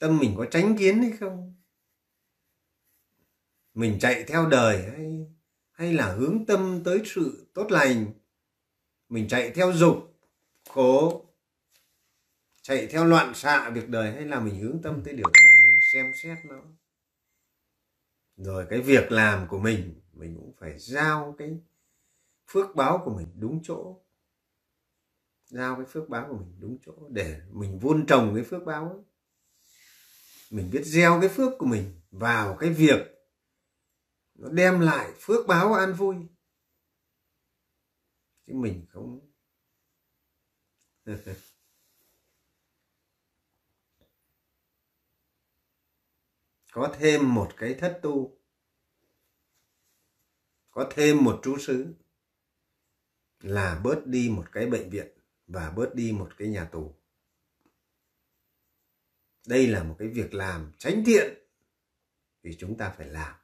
[0.00, 1.54] Tâm mình có tránh kiến hay không?
[3.74, 5.26] Mình chạy theo đời hay
[5.72, 8.06] hay là hướng tâm tới sự tốt lành?
[9.08, 9.96] Mình chạy theo dục,
[10.68, 11.25] khổ
[12.66, 15.80] chạy theo loạn xạ việc đời hay là mình hướng tâm tới điều này, mình
[15.92, 16.62] xem xét nó.
[18.36, 21.60] Rồi cái việc làm của mình mình cũng phải giao cái
[22.46, 24.02] phước báo của mình đúng chỗ.
[25.44, 28.88] Giao cái phước báo của mình đúng chỗ để mình vun trồng cái phước báo
[28.88, 29.02] ấy.
[30.50, 33.00] mình biết gieo cái phước của mình vào cái việc
[34.34, 36.16] nó đem lại phước báo an vui.
[38.46, 39.32] Chứ mình không.
[46.76, 48.38] có thêm một cái thất tu,
[50.70, 51.94] có thêm một trú xứ
[53.40, 55.06] là bớt đi một cái bệnh viện
[55.46, 56.94] và bớt đi một cái nhà tù.
[59.46, 61.34] Đây là một cái việc làm tránh thiện
[62.42, 63.34] thì chúng ta phải làm.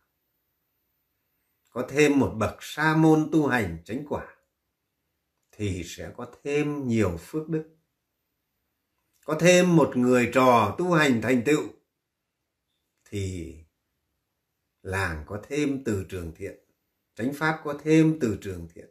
[1.71, 4.37] Có thêm một bậc sa môn tu hành tránh quả
[5.53, 7.77] thì sẽ có thêm nhiều phước đức.
[9.25, 11.82] Có thêm một người trò tu hành thành tựu
[13.13, 13.57] thì
[14.83, 16.59] làng có thêm từ trường thiện
[17.15, 18.89] chánh pháp có thêm từ trường thiện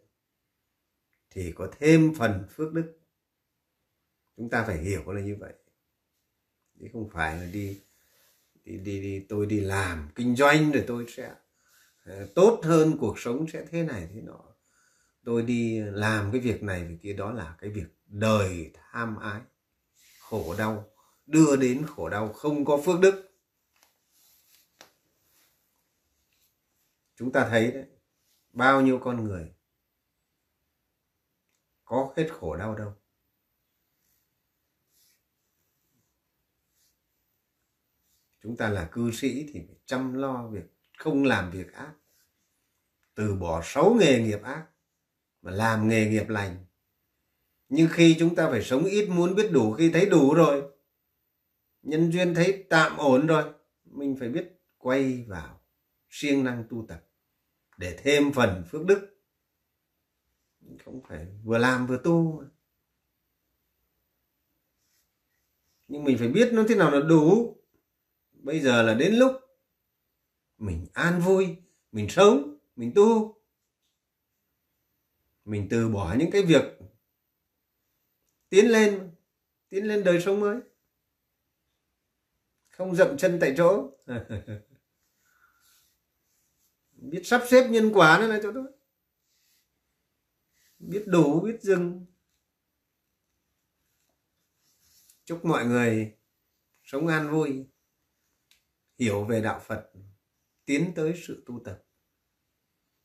[1.29, 2.99] thì có thêm phần phước đức.
[4.37, 5.53] Chúng ta phải hiểu là như vậy.
[6.79, 7.81] Chứ không phải là đi
[8.63, 11.35] đi đi, đi tôi đi làm kinh doanh rồi tôi sẽ
[12.03, 14.41] ờ, tốt hơn cuộc sống sẽ thế này thế nọ.
[15.23, 19.41] Tôi đi làm cái việc này việc kia đó là cái việc đời tham ái
[20.19, 20.89] khổ đau
[21.25, 23.30] đưa đến khổ đau không có phước đức.
[27.21, 27.85] Chúng ta thấy đấy,
[28.53, 29.53] bao nhiêu con người
[31.83, 32.93] có hết khổ đau đâu.
[38.43, 40.63] Chúng ta là cư sĩ thì phải chăm lo việc,
[40.97, 41.93] không làm việc ác.
[43.15, 44.67] Từ bỏ sáu nghề nghiệp ác
[45.41, 46.65] mà làm nghề nghiệp lành.
[47.69, 50.71] Nhưng khi chúng ta phải sống ít muốn biết đủ, khi thấy đủ rồi,
[51.81, 53.53] nhân duyên thấy tạm ổn rồi,
[53.83, 55.61] mình phải biết quay vào
[56.09, 57.07] siêng năng tu tập
[57.81, 59.17] để thêm phần phước đức.
[60.85, 62.43] Không phải vừa làm vừa tu.
[65.87, 67.57] Nhưng mình phải biết nó thế nào là đủ.
[68.31, 69.31] Bây giờ là đến lúc
[70.57, 71.57] mình an vui,
[71.91, 73.35] mình sống, mình tu.
[75.45, 76.63] Mình từ bỏ những cái việc
[78.49, 79.11] tiến lên
[79.69, 80.59] tiến lên đời sống mới.
[82.69, 83.89] Không dậm chân tại chỗ.
[87.01, 88.65] biết sắp xếp nhân quả nữa này, cho tôi.
[90.79, 92.05] Biết đủ, biết dừng
[95.31, 96.17] chúc mọi người
[96.83, 97.65] sống an vui,
[98.99, 99.91] hiểu về đạo phật,
[100.65, 101.83] tiến tới sự tu tập,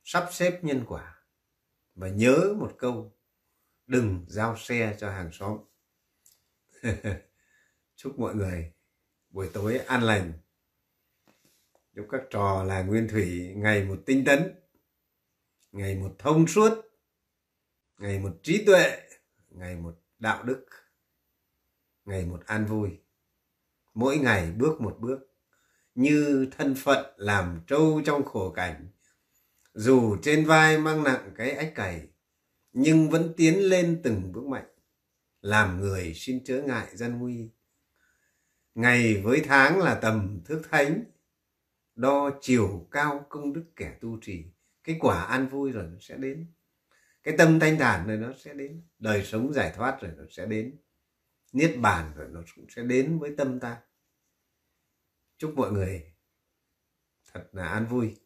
[0.04, 1.26] sắp xếp nhân quả.
[1.94, 3.18] Và nhớ một câu,
[3.86, 5.58] đừng giao xe cho hàng xóm.
[7.96, 8.72] Chúc mọi người
[9.28, 10.32] buổi tối an lành
[11.96, 14.54] chúc các trò là nguyên thủy, ngày một tinh tấn,
[15.72, 16.72] ngày một thông suốt,
[17.98, 19.00] ngày một trí tuệ,
[19.48, 20.66] ngày một đạo đức,
[22.04, 22.90] ngày một an vui.
[23.94, 25.18] Mỗi ngày bước một bước,
[25.94, 28.88] như thân phận làm trâu trong khổ cảnh.
[29.74, 32.08] Dù trên vai mang nặng cái ách cày,
[32.72, 34.68] nhưng vẫn tiến lên từng bước mạnh,
[35.40, 37.50] làm người xin chớ ngại gian nguy.
[38.74, 41.04] Ngày với tháng là tầm thước thánh
[41.96, 44.44] đo chiều cao công đức kẻ tu trì,
[44.84, 46.52] cái quả an vui rồi nó sẽ đến.
[47.22, 48.82] Cái tâm thanh thản rồi nó sẽ đến.
[48.98, 50.78] Đời sống giải thoát rồi nó sẽ đến.
[51.52, 53.82] Niết bàn rồi nó cũng sẽ đến với tâm ta.
[55.38, 56.12] Chúc mọi người
[57.32, 58.16] thật là an vui.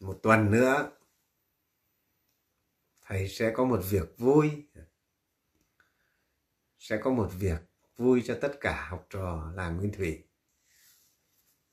[0.00, 0.95] Một tuần nữa
[3.06, 4.66] thầy sẽ có một việc vui.
[6.78, 7.60] Sẽ có một việc
[7.96, 10.24] vui cho tất cả học trò làng Nguyên Thủy.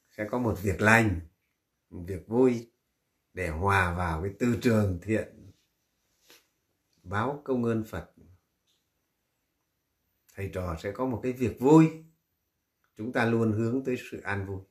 [0.10, 1.20] Sẽ có một việc lành,
[1.90, 2.72] một việc vui
[3.34, 5.52] để hòa vào cái tư trường thiện
[7.04, 8.12] báo công ơn Phật.
[10.36, 11.92] Thầy trò sẽ có một cái việc vui.
[12.96, 14.62] Chúng ta luôn hướng tới sự an vui.